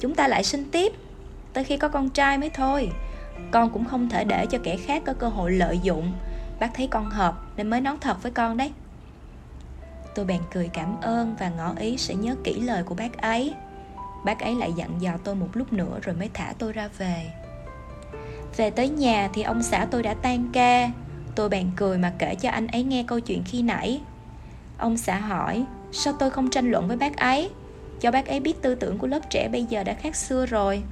Chúng 0.00 0.14
ta 0.14 0.28
lại 0.28 0.44
sinh 0.44 0.70
tiếp. 0.70 0.92
Tới 1.52 1.64
khi 1.64 1.76
có 1.76 1.88
con 1.88 2.10
trai 2.10 2.38
mới 2.38 2.50
thôi. 2.50 2.90
Con 3.50 3.70
cũng 3.70 3.84
không 3.84 4.08
thể 4.08 4.24
để 4.24 4.46
cho 4.46 4.58
kẻ 4.62 4.76
khác 4.76 5.02
có 5.06 5.12
cơ 5.12 5.28
hội 5.28 5.52
lợi 5.52 5.80
dụng. 5.82 6.12
Bác 6.60 6.74
thấy 6.74 6.86
con 6.86 7.10
hợp 7.10 7.34
Nên 7.56 7.70
mới 7.70 7.80
nói 7.80 7.96
thật 8.00 8.22
với 8.22 8.32
con 8.32 8.56
đấy. 8.56 8.72
Tôi 10.14 10.24
bèn 10.24 10.40
cười 10.52 10.68
cảm 10.68 11.00
ơn 11.00 11.36
Và 11.38 11.48
ngỏ 11.48 11.74
ý 11.78 11.96
sẽ 11.96 12.14
nhớ 12.14 12.34
kỹ 12.44 12.60
lời 12.60 12.82
của 12.82 12.94
bác 12.94 13.18
ấy. 13.18 13.54
Bác 14.24 14.40
ấy 14.40 14.54
lại 14.54 14.72
dặn 14.72 15.00
dò 15.00 15.12
tôi 15.24 15.34
một 15.34 15.48
lúc 15.52 15.72
nữa 15.72 15.98
Rồi 16.02 16.14
mới 16.14 16.30
thả 16.34 16.52
tôi 16.58 16.72
ra 16.72 16.88
về. 16.98 17.30
Về 18.56 18.70
tới 18.70 18.88
nhà 18.88 19.30
thì 19.34 19.42
ông 19.42 19.62
xã 19.62 19.86
tôi 19.90 20.02
đã 20.02 20.14
tan 20.14 20.48
ca. 20.52 20.90
Tôi 21.34 21.48
bèn 21.48 21.70
cười 21.76 21.98
mà 21.98 22.12
kể 22.18 22.34
cho 22.34 22.50
anh 22.50 22.66
ấy 22.66 22.82
nghe 22.82 23.04
câu 23.06 23.20
chuyện 23.20 23.42
khi 23.46 23.62
nãy. 23.62 24.00
Ông 24.78 24.96
xã 24.96 25.18
hỏi 25.18 25.64
sao 25.94 26.14
tôi 26.18 26.30
không 26.30 26.50
tranh 26.50 26.70
luận 26.70 26.88
với 26.88 26.96
bác 26.96 27.16
ấy? 27.16 27.50
Cho 28.00 28.10
bác 28.10 28.26
ấy 28.26 28.40
biết 28.40 28.62
tư 28.62 28.74
tưởng 28.74 28.98
của 28.98 29.06
lớp 29.06 29.20
trẻ 29.30 29.48
bây 29.48 29.64
giờ 29.64 29.84
đã 29.84 29.94
khác 29.94 30.16
xưa 30.16 30.46
rồi. 30.46 30.82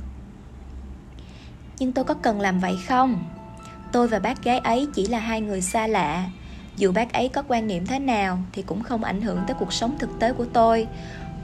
Nhưng 1.79 1.93
tôi 1.93 2.05
có 2.05 2.15
cần 2.15 2.41
làm 2.41 2.61
vậy 2.61 2.79
không? 2.89 3.25
Tôi 3.93 4.09
và 4.09 4.19
bác 4.19 4.45
gái 4.45 4.59
ấy 4.59 4.89
chỉ 4.95 5.07
là 5.07 5.19
hai 5.19 5.41
người 5.41 5.61
xa 5.61 5.87
lạ. 5.87 6.27
Dù 6.77 6.93
bác 6.93 7.13
ấy 7.13 7.29
có 7.29 7.43
quan 7.49 7.67
niệm 7.67 7.87
thế 7.87 7.99
nào 7.99 8.39
thì 8.53 8.63
cũng 8.63 8.83
không 8.83 9.05
ảnh 9.05 9.21
hưởng 9.21 9.39
tới 9.47 9.57
cuộc 9.59 9.73
sống 9.73 9.99
thực 9.99 10.11
tế 10.21 10.33
của 10.33 10.47
tôi. 10.53 10.87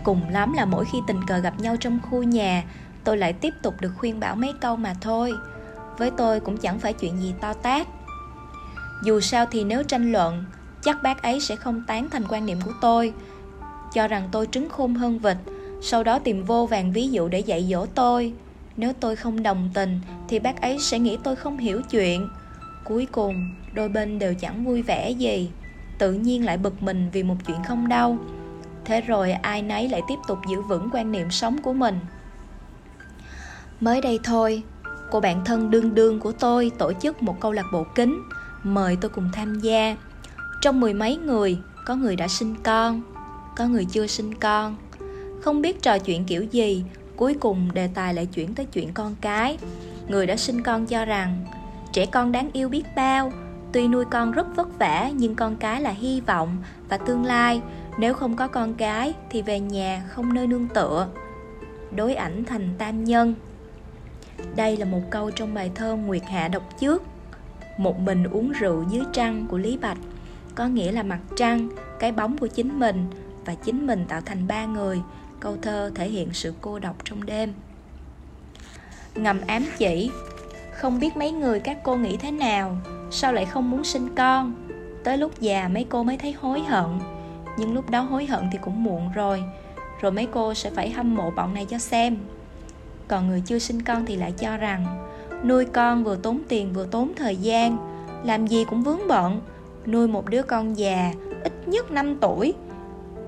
Cùng 0.04 0.20
lắm 0.30 0.52
là 0.52 0.64
mỗi 0.64 0.84
khi 0.92 0.98
tình 1.06 1.20
cờ 1.26 1.38
gặp 1.38 1.60
nhau 1.60 1.76
trong 1.76 1.98
khu 2.10 2.22
nhà 2.22 2.64
tôi 3.04 3.16
lại 3.16 3.32
tiếp 3.32 3.54
tục 3.62 3.74
được 3.80 3.92
khuyên 3.98 4.20
bảo 4.20 4.36
mấy 4.36 4.52
câu 4.60 4.76
mà 4.76 4.94
thôi. 5.00 5.32
Với 5.98 6.10
tôi 6.10 6.40
cũng 6.40 6.56
chẳng 6.56 6.78
phải 6.78 6.92
chuyện 6.92 7.20
gì 7.20 7.34
to 7.40 7.52
tát. 7.52 7.86
Dù 9.04 9.20
sao 9.20 9.46
thì 9.50 9.64
nếu 9.64 9.82
tranh 9.82 10.12
luận 10.12 10.44
chắc 10.82 11.02
bác 11.02 11.22
ấy 11.22 11.40
sẽ 11.40 11.56
không 11.56 11.84
tán 11.86 12.10
thành 12.10 12.24
quan 12.28 12.46
niệm 12.46 12.60
của 12.64 12.72
tôi 12.80 13.12
cho 13.94 14.08
rằng 14.08 14.28
tôi 14.32 14.46
trứng 14.46 14.68
khôn 14.68 14.94
hơn 14.94 15.18
vịt, 15.18 15.36
sau 15.80 16.04
đó 16.04 16.18
tìm 16.18 16.44
vô 16.44 16.66
vàng 16.66 16.92
ví 16.92 17.08
dụ 17.08 17.28
để 17.28 17.40
dạy 17.40 17.66
dỗ 17.70 17.86
tôi. 17.86 18.32
Nếu 18.76 18.92
tôi 19.00 19.16
không 19.16 19.42
đồng 19.42 19.70
tình, 19.74 20.00
thì 20.28 20.38
bác 20.38 20.60
ấy 20.60 20.78
sẽ 20.80 20.98
nghĩ 20.98 21.18
tôi 21.24 21.36
không 21.36 21.58
hiểu 21.58 21.82
chuyện. 21.90 22.28
Cuối 22.84 23.06
cùng, 23.12 23.34
đôi 23.74 23.88
bên 23.88 24.18
đều 24.18 24.34
chẳng 24.34 24.64
vui 24.64 24.82
vẻ 24.82 25.10
gì. 25.10 25.50
Tự 25.98 26.12
nhiên 26.12 26.44
lại 26.44 26.56
bực 26.56 26.82
mình 26.82 27.08
vì 27.12 27.22
một 27.22 27.36
chuyện 27.46 27.56
không 27.68 27.88
đau. 27.88 28.18
Thế 28.84 29.00
rồi 29.00 29.32
ai 29.32 29.62
nấy 29.62 29.88
lại 29.88 30.00
tiếp 30.08 30.18
tục 30.28 30.38
giữ 30.50 30.60
vững 30.60 30.88
quan 30.92 31.12
niệm 31.12 31.30
sống 31.30 31.62
của 31.62 31.72
mình. 31.72 31.98
Mới 33.80 34.00
đây 34.00 34.18
thôi, 34.24 34.62
cô 35.10 35.20
bạn 35.20 35.44
thân 35.44 35.70
đương 35.70 35.94
đương 35.94 36.20
của 36.20 36.32
tôi 36.32 36.70
tổ 36.78 36.92
chức 36.92 37.22
một 37.22 37.40
câu 37.40 37.52
lạc 37.52 37.66
bộ 37.72 37.86
kính, 37.94 38.22
mời 38.62 38.96
tôi 39.00 39.08
cùng 39.08 39.28
tham 39.32 39.60
gia. 39.60 39.96
Trong 40.62 40.80
mười 40.80 40.94
mấy 40.94 41.16
người, 41.16 41.58
có 41.86 41.94
người 41.94 42.16
đã 42.16 42.28
sinh 42.28 42.54
con 42.62 43.02
có 43.58 43.66
người 43.66 43.84
chưa 43.84 44.06
sinh 44.06 44.34
con. 44.34 44.76
Không 45.40 45.62
biết 45.62 45.82
trò 45.82 45.98
chuyện 45.98 46.24
kiểu 46.24 46.44
gì, 46.44 46.84
cuối 47.16 47.34
cùng 47.34 47.74
đề 47.74 47.88
tài 47.94 48.14
lại 48.14 48.26
chuyển 48.26 48.54
tới 48.54 48.66
chuyện 48.66 48.92
con 48.94 49.14
cái. 49.20 49.58
Người 50.08 50.26
đã 50.26 50.36
sinh 50.36 50.62
con 50.62 50.86
cho 50.86 51.04
rằng, 51.04 51.44
trẻ 51.92 52.06
con 52.06 52.32
đáng 52.32 52.50
yêu 52.52 52.68
biết 52.68 52.84
bao. 52.96 53.32
Tuy 53.72 53.88
nuôi 53.88 54.04
con 54.10 54.32
rất 54.32 54.56
vất 54.56 54.78
vả, 54.78 55.10
nhưng 55.14 55.34
con 55.34 55.56
cái 55.56 55.80
là 55.80 55.90
hy 55.90 56.20
vọng 56.20 56.56
và 56.88 56.96
tương 56.96 57.24
lai. 57.24 57.60
Nếu 57.98 58.14
không 58.14 58.36
có 58.36 58.48
con 58.48 58.74
cái, 58.74 59.14
thì 59.30 59.42
về 59.42 59.60
nhà 59.60 60.04
không 60.08 60.34
nơi 60.34 60.46
nương 60.46 60.68
tựa. 60.68 61.08
Đối 61.96 62.14
ảnh 62.14 62.44
thành 62.44 62.68
tam 62.78 63.04
nhân. 63.04 63.34
Đây 64.56 64.76
là 64.76 64.84
một 64.84 65.02
câu 65.10 65.30
trong 65.30 65.54
bài 65.54 65.70
thơ 65.74 65.94
nguyệt 65.94 66.22
hạ 66.24 66.48
đọc 66.48 66.62
trước. 66.80 67.02
Một 67.78 68.00
mình 68.00 68.24
uống 68.24 68.52
rượu 68.52 68.84
dưới 68.90 69.02
trăng 69.12 69.46
của 69.50 69.58
lý 69.58 69.76
bạch, 69.76 69.98
có 70.54 70.66
nghĩa 70.66 70.92
là 70.92 71.02
mặt 71.02 71.20
trăng, 71.36 71.68
cái 71.98 72.12
bóng 72.12 72.38
của 72.38 72.46
chính 72.46 72.78
mình 72.78 73.06
và 73.48 73.54
chính 73.54 73.86
mình 73.86 74.04
tạo 74.08 74.20
thành 74.20 74.46
ba 74.48 74.64
người, 74.64 75.00
câu 75.40 75.56
thơ 75.62 75.90
thể 75.94 76.08
hiện 76.08 76.28
sự 76.32 76.54
cô 76.60 76.78
độc 76.78 76.96
trong 77.04 77.26
đêm. 77.26 77.52
Ngầm 79.14 79.40
ám 79.46 79.64
chỉ, 79.78 80.10
không 80.72 81.00
biết 81.00 81.16
mấy 81.16 81.32
người 81.32 81.60
các 81.60 81.78
cô 81.82 81.96
nghĩ 81.96 82.16
thế 82.16 82.30
nào, 82.30 82.76
sao 83.10 83.32
lại 83.32 83.46
không 83.46 83.70
muốn 83.70 83.84
sinh 83.84 84.14
con? 84.14 84.54
Tới 85.04 85.18
lúc 85.18 85.40
già 85.40 85.68
mấy 85.68 85.86
cô 85.88 86.02
mới 86.02 86.16
thấy 86.16 86.32
hối 86.32 86.60
hận, 86.60 86.98
nhưng 87.58 87.74
lúc 87.74 87.90
đó 87.90 88.00
hối 88.00 88.26
hận 88.26 88.48
thì 88.52 88.58
cũng 88.62 88.84
muộn 88.84 89.12
rồi 89.14 89.42
rồi 90.00 90.12
mấy 90.12 90.26
cô 90.26 90.54
sẽ 90.54 90.70
phải 90.70 90.90
hâm 90.90 91.14
mộ 91.14 91.30
bọn 91.30 91.54
này 91.54 91.64
cho 91.64 91.78
xem. 91.78 92.16
Còn 93.08 93.28
người 93.28 93.42
chưa 93.46 93.58
sinh 93.58 93.82
con 93.82 94.06
thì 94.06 94.16
lại 94.16 94.32
cho 94.32 94.56
rằng, 94.56 95.08
nuôi 95.44 95.64
con 95.64 96.04
vừa 96.04 96.16
tốn 96.16 96.40
tiền 96.48 96.72
vừa 96.72 96.86
tốn 96.86 97.12
thời 97.16 97.36
gian, 97.36 97.76
làm 98.24 98.46
gì 98.46 98.64
cũng 98.64 98.82
vướng 98.82 99.08
bận, 99.08 99.40
nuôi 99.86 100.08
một 100.08 100.28
đứa 100.30 100.42
con 100.42 100.78
già, 100.78 101.12
ít 101.44 101.52
nhất 101.66 101.90
5 101.90 102.16
tuổi 102.20 102.54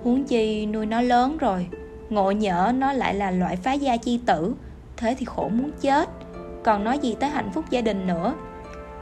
huống 0.04 0.24
chi 0.24 0.66
nuôi 0.66 0.86
nó 0.86 1.00
lớn 1.00 1.36
rồi, 1.38 1.66
ngộ 2.10 2.30
nhỡ 2.30 2.72
nó 2.74 2.92
lại 2.92 3.14
là 3.14 3.30
loại 3.30 3.56
phá 3.56 3.72
gia 3.72 3.96
chi 3.96 4.20
tử, 4.26 4.54
thế 4.96 5.16
thì 5.18 5.24
khổ 5.24 5.48
muốn 5.48 5.70
chết. 5.80 6.08
Còn 6.64 6.84
nói 6.84 6.98
gì 6.98 7.16
tới 7.20 7.30
hạnh 7.30 7.50
phúc 7.54 7.64
gia 7.70 7.80
đình 7.80 8.06
nữa? 8.06 8.34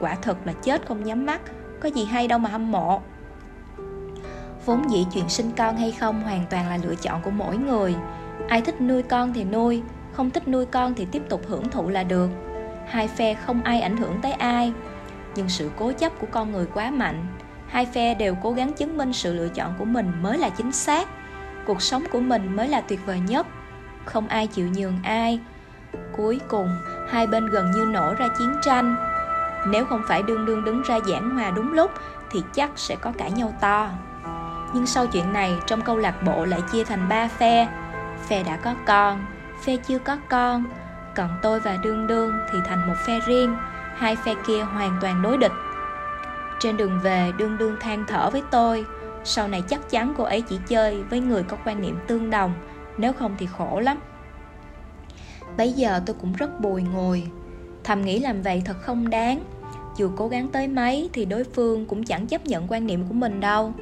Quả 0.00 0.14
thật 0.22 0.36
là 0.44 0.52
chết 0.52 0.86
không 0.86 1.04
nhắm 1.04 1.26
mắt, 1.26 1.40
có 1.80 1.88
gì 1.88 2.04
hay 2.04 2.28
đâu 2.28 2.38
mà 2.38 2.50
hâm 2.50 2.72
mộ. 2.72 3.00
Vốn 4.66 4.90
dĩ 4.90 5.06
chuyện 5.14 5.28
sinh 5.28 5.50
con 5.56 5.76
hay 5.76 5.92
không 5.92 6.22
hoàn 6.22 6.44
toàn 6.50 6.68
là 6.68 6.78
lựa 6.82 6.94
chọn 6.94 7.22
của 7.22 7.30
mỗi 7.30 7.56
người. 7.56 7.94
Ai 8.48 8.60
thích 8.60 8.80
nuôi 8.80 9.02
con 9.02 9.32
thì 9.32 9.44
nuôi, 9.44 9.82
không 10.12 10.30
thích 10.30 10.48
nuôi 10.48 10.66
con 10.66 10.94
thì 10.94 11.06
tiếp 11.12 11.22
tục 11.28 11.40
hưởng 11.46 11.68
thụ 11.68 11.88
là 11.88 12.02
được. 12.04 12.30
Hai 12.86 13.08
phe 13.08 13.34
không 13.34 13.62
ai 13.62 13.80
ảnh 13.80 13.96
hưởng 13.96 14.18
tới 14.22 14.32
ai, 14.32 14.72
nhưng 15.34 15.48
sự 15.48 15.70
cố 15.78 15.92
chấp 15.92 16.12
của 16.20 16.26
con 16.30 16.52
người 16.52 16.66
quá 16.74 16.90
mạnh 16.90 17.26
hai 17.68 17.86
phe 17.86 18.14
đều 18.14 18.34
cố 18.42 18.52
gắng 18.52 18.72
chứng 18.72 18.96
minh 18.96 19.12
sự 19.12 19.34
lựa 19.34 19.48
chọn 19.48 19.74
của 19.78 19.84
mình 19.84 20.12
mới 20.22 20.38
là 20.38 20.48
chính 20.48 20.72
xác. 20.72 21.08
Cuộc 21.66 21.82
sống 21.82 22.04
của 22.12 22.20
mình 22.20 22.56
mới 22.56 22.68
là 22.68 22.80
tuyệt 22.80 23.00
vời 23.06 23.20
nhất. 23.20 23.46
Không 24.04 24.28
ai 24.28 24.46
chịu 24.46 24.68
nhường 24.68 24.98
ai. 25.02 25.40
Cuối 26.16 26.40
cùng, 26.48 26.68
hai 27.08 27.26
bên 27.26 27.46
gần 27.46 27.70
như 27.70 27.84
nổ 27.84 28.14
ra 28.18 28.28
chiến 28.38 28.54
tranh. 28.62 28.96
Nếu 29.66 29.84
không 29.84 30.02
phải 30.08 30.22
đương 30.22 30.46
đương 30.46 30.64
đứng 30.64 30.82
ra 30.82 30.98
giảng 31.06 31.30
hòa 31.30 31.50
đúng 31.50 31.72
lúc, 31.72 31.90
thì 32.30 32.42
chắc 32.54 32.70
sẽ 32.76 32.96
có 32.96 33.12
cãi 33.18 33.30
nhau 33.30 33.52
to. 33.60 33.90
Nhưng 34.74 34.86
sau 34.86 35.06
chuyện 35.06 35.32
này, 35.32 35.54
trong 35.66 35.80
câu 35.80 35.96
lạc 35.96 36.22
bộ 36.22 36.44
lại 36.44 36.60
chia 36.72 36.84
thành 36.84 37.08
ba 37.08 37.28
phe. 37.28 37.68
Phe 38.28 38.42
đã 38.42 38.56
có 38.56 38.74
con, 38.86 39.26
phe 39.64 39.76
chưa 39.76 39.98
có 39.98 40.16
con. 40.28 40.64
Còn 41.16 41.38
tôi 41.42 41.60
và 41.60 41.76
đương 41.82 42.06
đương 42.06 42.32
thì 42.52 42.58
thành 42.64 42.88
một 42.88 42.94
phe 43.06 43.20
riêng. 43.26 43.56
Hai 43.96 44.16
phe 44.16 44.34
kia 44.46 44.62
hoàn 44.62 44.98
toàn 45.00 45.22
đối 45.22 45.36
địch 45.36 45.52
trên 46.60 46.76
đường 46.76 47.00
về, 47.02 47.32
đương 47.38 47.58
đương 47.58 47.76
than 47.80 48.04
thở 48.08 48.30
với 48.30 48.42
tôi, 48.50 48.84
sau 49.24 49.48
này 49.48 49.62
chắc 49.68 49.90
chắn 49.90 50.14
cô 50.16 50.24
ấy 50.24 50.40
chỉ 50.40 50.58
chơi 50.68 51.02
với 51.02 51.20
người 51.20 51.42
có 51.42 51.56
quan 51.64 51.80
niệm 51.80 51.98
tương 52.06 52.30
đồng, 52.30 52.54
nếu 52.98 53.12
không 53.12 53.34
thì 53.38 53.46
khổ 53.46 53.80
lắm. 53.80 53.98
Bấy 55.56 55.72
giờ 55.72 56.00
tôi 56.06 56.16
cũng 56.20 56.32
rất 56.32 56.60
bùi 56.60 56.82
ngùi. 56.82 57.22
Thầm 57.84 58.02
nghĩ 58.02 58.18
làm 58.18 58.42
vậy 58.42 58.62
thật 58.64 58.76
không 58.82 59.10
đáng. 59.10 59.40
Dù 59.96 60.10
cố 60.16 60.28
gắng 60.28 60.48
tới 60.48 60.68
mấy 60.68 61.10
thì 61.12 61.24
đối 61.24 61.44
phương 61.44 61.86
cũng 61.86 62.04
chẳng 62.04 62.26
chấp 62.26 62.46
nhận 62.46 62.66
quan 62.68 62.86
niệm 62.86 63.04
của 63.08 63.14
mình 63.14 63.40
đâu. 63.40 63.72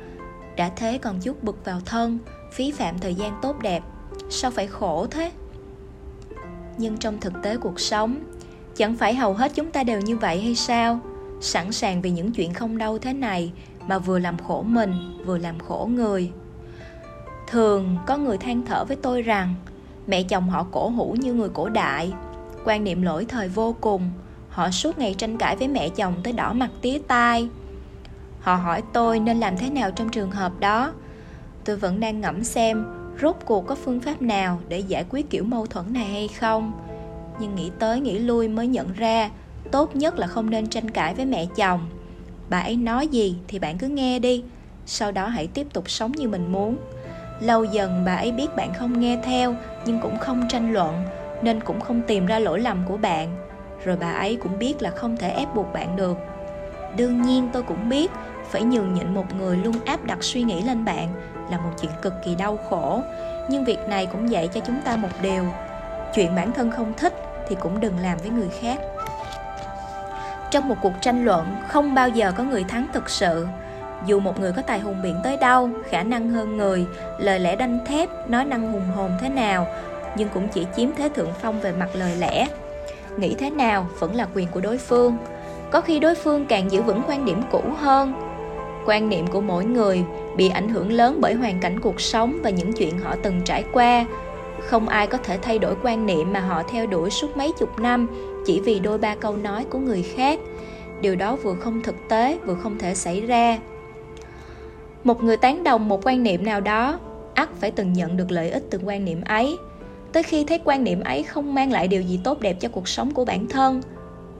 Đã 0.56 0.70
thế 0.76 0.98
còn 0.98 1.20
chút 1.20 1.42
bực 1.42 1.64
vào 1.64 1.80
thân, 1.84 2.18
phí 2.52 2.70
phạm 2.70 2.98
thời 2.98 3.14
gian 3.14 3.38
tốt 3.42 3.56
đẹp, 3.62 3.82
sao 4.30 4.50
phải 4.50 4.66
khổ 4.66 5.06
thế? 5.10 5.32
Nhưng 6.76 6.96
trong 6.96 7.20
thực 7.20 7.32
tế 7.42 7.56
cuộc 7.56 7.80
sống, 7.80 8.24
chẳng 8.76 8.96
phải 8.96 9.14
hầu 9.14 9.34
hết 9.34 9.52
chúng 9.54 9.70
ta 9.70 9.82
đều 9.82 10.00
như 10.00 10.16
vậy 10.16 10.42
hay 10.42 10.54
sao? 10.54 11.00
Sẵn 11.40 11.72
sàng 11.72 12.02
vì 12.02 12.10
những 12.10 12.32
chuyện 12.32 12.54
không 12.54 12.78
đâu 12.78 12.98
thế 12.98 13.12
này 13.12 13.52
mà 13.86 13.98
vừa 13.98 14.18
làm 14.18 14.38
khổ 14.38 14.62
mình, 14.62 15.22
vừa 15.26 15.38
làm 15.38 15.58
khổ 15.58 15.88
người. 15.94 16.32
Thường 17.46 17.96
có 18.06 18.16
người 18.16 18.38
than 18.38 18.66
thở 18.66 18.84
với 18.84 18.96
tôi 18.96 19.22
rằng, 19.22 19.54
mẹ 20.06 20.22
chồng 20.22 20.50
họ 20.50 20.66
cổ 20.70 20.88
hủ 20.88 21.16
như 21.20 21.34
người 21.34 21.48
cổ 21.48 21.68
đại, 21.68 22.12
quan 22.64 22.84
niệm 22.84 23.02
lỗi 23.02 23.24
thời 23.28 23.48
vô 23.48 23.76
cùng, 23.80 24.10
họ 24.48 24.70
suốt 24.70 24.98
ngày 24.98 25.14
tranh 25.14 25.38
cãi 25.38 25.56
với 25.56 25.68
mẹ 25.68 25.88
chồng 25.88 26.14
tới 26.22 26.32
đỏ 26.32 26.52
mặt 26.52 26.70
tía 26.82 26.98
tai. 27.08 27.48
Họ 28.40 28.54
hỏi 28.54 28.82
tôi 28.92 29.20
nên 29.20 29.40
làm 29.40 29.56
thế 29.56 29.70
nào 29.70 29.90
trong 29.90 30.08
trường 30.08 30.30
hợp 30.30 30.60
đó. 30.60 30.92
Tôi 31.64 31.76
vẫn 31.76 32.00
đang 32.00 32.20
ngẫm 32.20 32.44
xem 32.44 32.84
rốt 33.22 33.36
cuộc 33.44 33.66
có 33.66 33.74
phương 33.74 34.00
pháp 34.00 34.22
nào 34.22 34.60
để 34.68 34.78
giải 34.78 35.04
quyết 35.10 35.30
kiểu 35.30 35.44
mâu 35.44 35.66
thuẫn 35.66 35.92
này 35.92 36.04
hay 36.04 36.28
không. 36.28 36.72
Nhưng 37.40 37.54
nghĩ 37.54 37.70
tới 37.78 38.00
nghĩ 38.00 38.18
lui 38.18 38.48
mới 38.48 38.66
nhận 38.66 38.92
ra 38.92 39.30
tốt 39.72 39.96
nhất 39.96 40.18
là 40.18 40.26
không 40.26 40.50
nên 40.50 40.66
tranh 40.66 40.90
cãi 40.90 41.14
với 41.14 41.26
mẹ 41.26 41.46
chồng. 41.56 41.88
Bà 42.50 42.60
ấy 42.60 42.76
nói 42.76 43.08
gì 43.08 43.36
thì 43.48 43.58
bạn 43.58 43.78
cứ 43.78 43.88
nghe 43.88 44.18
đi. 44.18 44.44
Sau 44.86 45.12
đó 45.12 45.26
hãy 45.26 45.46
tiếp 45.46 45.66
tục 45.72 45.90
sống 45.90 46.12
như 46.12 46.28
mình 46.28 46.52
muốn. 46.52 46.76
Lâu 47.40 47.64
dần 47.64 48.02
bà 48.06 48.16
ấy 48.16 48.32
biết 48.32 48.56
bạn 48.56 48.74
không 48.74 49.00
nghe 49.00 49.20
theo, 49.24 49.54
nhưng 49.86 50.00
cũng 50.00 50.18
không 50.18 50.48
tranh 50.48 50.72
luận, 50.72 51.02
nên 51.42 51.60
cũng 51.60 51.80
không 51.80 52.02
tìm 52.06 52.26
ra 52.26 52.38
lỗi 52.38 52.60
lầm 52.60 52.84
của 52.88 52.96
bạn. 52.96 53.36
Rồi 53.84 53.96
bà 53.96 54.12
ấy 54.12 54.36
cũng 54.42 54.58
biết 54.58 54.82
là 54.82 54.90
không 54.90 55.16
thể 55.16 55.30
ép 55.30 55.54
buộc 55.54 55.72
bạn 55.72 55.96
được. 55.96 56.18
Đương 56.96 57.22
nhiên 57.22 57.48
tôi 57.52 57.62
cũng 57.62 57.88
biết, 57.88 58.10
phải 58.50 58.62
nhường 58.62 58.94
nhịn 58.94 59.14
một 59.14 59.34
người 59.34 59.56
luôn 59.56 59.74
áp 59.84 60.04
đặt 60.04 60.18
suy 60.20 60.42
nghĩ 60.42 60.62
lên 60.62 60.84
bạn 60.84 61.08
là 61.50 61.58
một 61.58 61.70
chuyện 61.80 61.92
cực 62.02 62.12
kỳ 62.24 62.34
đau 62.34 62.58
khổ. 62.70 63.02
Nhưng 63.50 63.64
việc 63.64 63.78
này 63.88 64.06
cũng 64.06 64.30
dạy 64.30 64.48
cho 64.48 64.60
chúng 64.60 64.80
ta 64.84 64.96
một 64.96 65.08
điều, 65.22 65.44
chuyện 66.14 66.34
bản 66.36 66.52
thân 66.52 66.70
không 66.70 66.92
thích 66.96 67.14
thì 67.48 67.56
cũng 67.60 67.80
đừng 67.80 67.98
làm 67.98 68.18
với 68.18 68.30
người 68.30 68.48
khác 68.60 68.80
trong 70.50 70.68
một 70.68 70.76
cuộc 70.82 70.92
tranh 71.00 71.24
luận 71.24 71.56
không 71.68 71.94
bao 71.94 72.08
giờ 72.08 72.32
có 72.36 72.44
người 72.44 72.64
thắng 72.64 72.86
thực 72.92 73.10
sự. 73.10 73.46
Dù 74.06 74.20
một 74.20 74.40
người 74.40 74.52
có 74.52 74.62
tài 74.62 74.80
hùng 74.80 75.02
biện 75.02 75.16
tới 75.24 75.36
đâu, 75.36 75.70
khả 75.90 76.02
năng 76.02 76.28
hơn 76.28 76.56
người, 76.56 76.86
lời 77.18 77.40
lẽ 77.40 77.56
đanh 77.56 77.78
thép, 77.86 78.30
nói 78.30 78.44
năng 78.44 78.72
hùng 78.72 78.88
hồn 78.96 79.10
thế 79.20 79.28
nào, 79.28 79.66
nhưng 80.16 80.28
cũng 80.28 80.48
chỉ 80.48 80.66
chiếm 80.76 80.88
thế 80.96 81.08
thượng 81.08 81.32
phong 81.42 81.60
về 81.60 81.72
mặt 81.72 81.88
lời 81.94 82.16
lẽ. 82.16 82.46
Nghĩ 83.16 83.34
thế 83.38 83.50
nào 83.50 83.86
vẫn 83.98 84.14
là 84.14 84.26
quyền 84.34 84.48
của 84.48 84.60
đối 84.60 84.78
phương. 84.78 85.16
Có 85.70 85.80
khi 85.80 86.00
đối 86.00 86.14
phương 86.14 86.46
càng 86.46 86.70
giữ 86.70 86.82
vững 86.82 87.02
quan 87.08 87.24
điểm 87.24 87.42
cũ 87.50 87.62
hơn. 87.78 88.14
Quan 88.86 89.08
niệm 89.08 89.26
của 89.26 89.40
mỗi 89.40 89.64
người 89.64 90.04
bị 90.36 90.48
ảnh 90.48 90.68
hưởng 90.68 90.92
lớn 90.92 91.18
bởi 91.20 91.34
hoàn 91.34 91.60
cảnh 91.60 91.80
cuộc 91.80 92.00
sống 92.00 92.38
và 92.42 92.50
những 92.50 92.72
chuyện 92.72 92.98
họ 92.98 93.14
từng 93.22 93.42
trải 93.44 93.64
qua. 93.72 94.04
Không 94.60 94.88
ai 94.88 95.06
có 95.06 95.18
thể 95.18 95.38
thay 95.42 95.58
đổi 95.58 95.74
quan 95.82 96.06
niệm 96.06 96.32
mà 96.32 96.40
họ 96.40 96.62
theo 96.70 96.86
đuổi 96.86 97.10
suốt 97.10 97.36
mấy 97.36 97.52
chục 97.58 97.78
năm 97.78 98.06
chỉ 98.46 98.60
vì 98.60 98.78
đôi 98.78 98.98
ba 98.98 99.14
câu 99.14 99.36
nói 99.36 99.64
của 99.70 99.78
người 99.78 100.02
khác. 100.02 100.38
Điều 101.00 101.16
đó 101.16 101.36
vừa 101.36 101.54
không 101.54 101.82
thực 101.82 101.96
tế, 102.08 102.38
vừa 102.46 102.54
không 102.54 102.78
thể 102.78 102.94
xảy 102.94 103.20
ra. 103.20 103.58
Một 105.04 105.22
người 105.22 105.36
tán 105.36 105.64
đồng 105.64 105.88
một 105.88 106.06
quan 106.06 106.22
niệm 106.22 106.44
nào 106.44 106.60
đó, 106.60 106.98
ắt 107.34 107.48
phải 107.60 107.70
từng 107.70 107.92
nhận 107.92 108.16
được 108.16 108.30
lợi 108.30 108.50
ích 108.50 108.62
từ 108.70 108.80
quan 108.84 109.04
niệm 109.04 109.20
ấy. 109.24 109.56
Tới 110.12 110.22
khi 110.22 110.44
thấy 110.44 110.60
quan 110.64 110.84
niệm 110.84 111.00
ấy 111.00 111.22
không 111.22 111.54
mang 111.54 111.72
lại 111.72 111.88
điều 111.88 112.02
gì 112.02 112.20
tốt 112.24 112.40
đẹp 112.40 112.56
cho 112.60 112.68
cuộc 112.68 112.88
sống 112.88 113.10
của 113.10 113.24
bản 113.24 113.46
thân, 113.48 113.80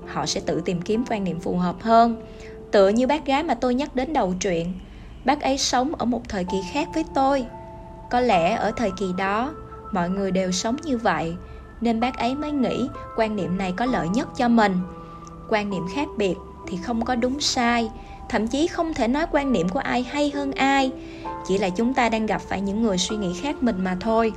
họ 0.07 0.27
sẽ 0.27 0.40
tự 0.47 0.61
tìm 0.64 0.83
kiếm 0.83 1.05
quan 1.11 1.25
niệm 1.25 1.40
phù 1.40 1.57
hợp 1.57 1.77
hơn. 1.81 2.23
Tựa 2.71 2.88
như 2.88 3.07
bác 3.07 3.27
gái 3.27 3.42
mà 3.42 3.55
tôi 3.55 3.75
nhắc 3.75 3.97
đến 3.97 4.12
đầu 4.12 4.35
truyện, 4.40 4.73
bác 5.25 5.40
ấy 5.40 5.59
sống 5.59 5.95
ở 5.95 6.05
một 6.05 6.29
thời 6.29 6.45
kỳ 6.45 6.59
khác 6.73 6.88
với 6.95 7.05
tôi. 7.14 7.47
Có 8.11 8.21
lẽ 8.21 8.55
ở 8.55 8.73
thời 8.77 8.90
kỳ 8.99 9.07
đó, 9.19 9.55
mọi 9.92 10.11
người 10.11 10.31
đều 10.31 10.53
sống 10.53 10.77
như 10.85 10.99
vậy 10.99 11.35
nên 11.81 12.01
bác 12.01 12.19
ấy 12.19 12.35
mới 12.35 12.53
nghĩ 12.53 12.89
quan 13.17 13.37
niệm 13.37 13.59
này 13.59 13.73
có 13.73 13.87
lợi 13.87 14.09
nhất 14.09 14.29
cho 14.37 14.49
mình. 14.49 14.77
Quan 15.49 15.71
niệm 15.71 15.87
khác 15.95 16.09
biệt 16.17 16.35
thì 16.67 16.77
không 16.77 17.05
có 17.05 17.15
đúng 17.15 17.41
sai, 17.41 17.91
thậm 18.29 18.47
chí 18.47 18.67
không 18.67 18.95
thể 18.95 19.09
nói 19.09 19.27
quan 19.33 19.53
niệm 19.53 19.69
của 19.69 19.79
ai 19.79 20.03
hay 20.03 20.31
hơn 20.31 20.53
ai, 20.53 20.93
chỉ 21.47 21.59
là 21.59 21.69
chúng 21.71 21.95
ta 21.95 22.09
đang 22.09 22.27
gặp 22.27 22.41
phải 22.41 22.61
những 22.61 22.83
người 22.83 22.99
suy 22.99 23.17
nghĩ 23.17 23.35
khác 23.43 23.62
mình 23.62 23.85
mà 23.85 23.97
thôi. 24.01 24.33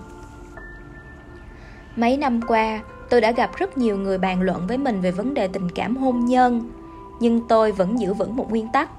Mấy 1.96 2.18
năm 2.18 2.42
qua, 2.48 2.80
tôi 3.10 3.22
đã 3.22 3.32
gặp 3.32 3.56
rất 3.56 3.78
nhiều 3.78 3.98
người 3.98 4.18
bàn 4.18 4.42
luận 4.42 4.68
với 4.68 4.78
mình 4.78 5.02
về 5.02 5.12
vấn 5.12 5.34
đề 5.34 5.48
tình 5.48 5.70
cảm 5.72 5.98
hôn 5.98 6.26
nhân, 6.26 6.72
nhưng 7.20 7.48
tôi 7.48 7.72
vẫn 7.72 8.00
giữ 8.00 8.14
vững 8.14 8.36
một 8.36 8.50
nguyên 8.50 8.68
tắc, 8.74 8.90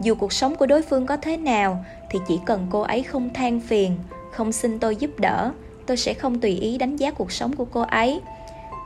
dù 0.00 0.14
cuộc 0.14 0.32
sống 0.32 0.56
của 0.56 0.66
đối 0.66 0.82
phương 0.82 1.06
có 1.06 1.16
thế 1.16 1.36
nào 1.36 1.84
thì 2.10 2.18
chỉ 2.28 2.40
cần 2.46 2.66
cô 2.70 2.80
ấy 2.80 3.02
không 3.02 3.34
than 3.34 3.60
phiền, 3.60 3.98
không 4.32 4.52
xin 4.52 4.78
tôi 4.78 4.96
giúp 4.96 5.10
đỡ 5.18 5.52
tôi 5.90 5.96
sẽ 5.96 6.14
không 6.14 6.40
tùy 6.40 6.50
ý 6.50 6.78
đánh 6.78 6.96
giá 6.96 7.10
cuộc 7.10 7.32
sống 7.32 7.56
của 7.56 7.64
cô 7.64 7.80
ấy. 7.80 8.20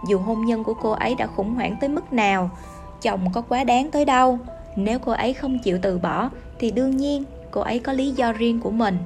Dù 0.09 0.19
hôn 0.19 0.47
nhân 0.47 0.65
của 0.65 0.75
cô 0.75 0.91
ấy 0.91 1.15
đã 1.15 1.27
khủng 1.27 1.55
hoảng 1.55 1.77
tới 1.81 1.89
mức 1.89 2.13
nào, 2.13 2.51
chồng 3.03 3.33
có 3.33 3.41
quá 3.41 3.65
đáng 3.65 3.91
tới 3.91 4.05
đâu. 4.05 4.39
Nếu 4.77 4.99
cô 4.99 5.13
ấy 5.13 5.35
không 5.35 5.59
chịu 5.59 5.79
từ 5.83 5.99
bỏ, 5.99 6.31
thì 6.59 6.71
đương 6.71 6.97
nhiên 6.97 7.25
cô 7.51 7.61
ấy 7.61 7.79
có 7.79 7.93
lý 7.93 8.11
do 8.11 8.33
riêng 8.33 8.61
của 8.61 8.71
mình. 8.71 8.99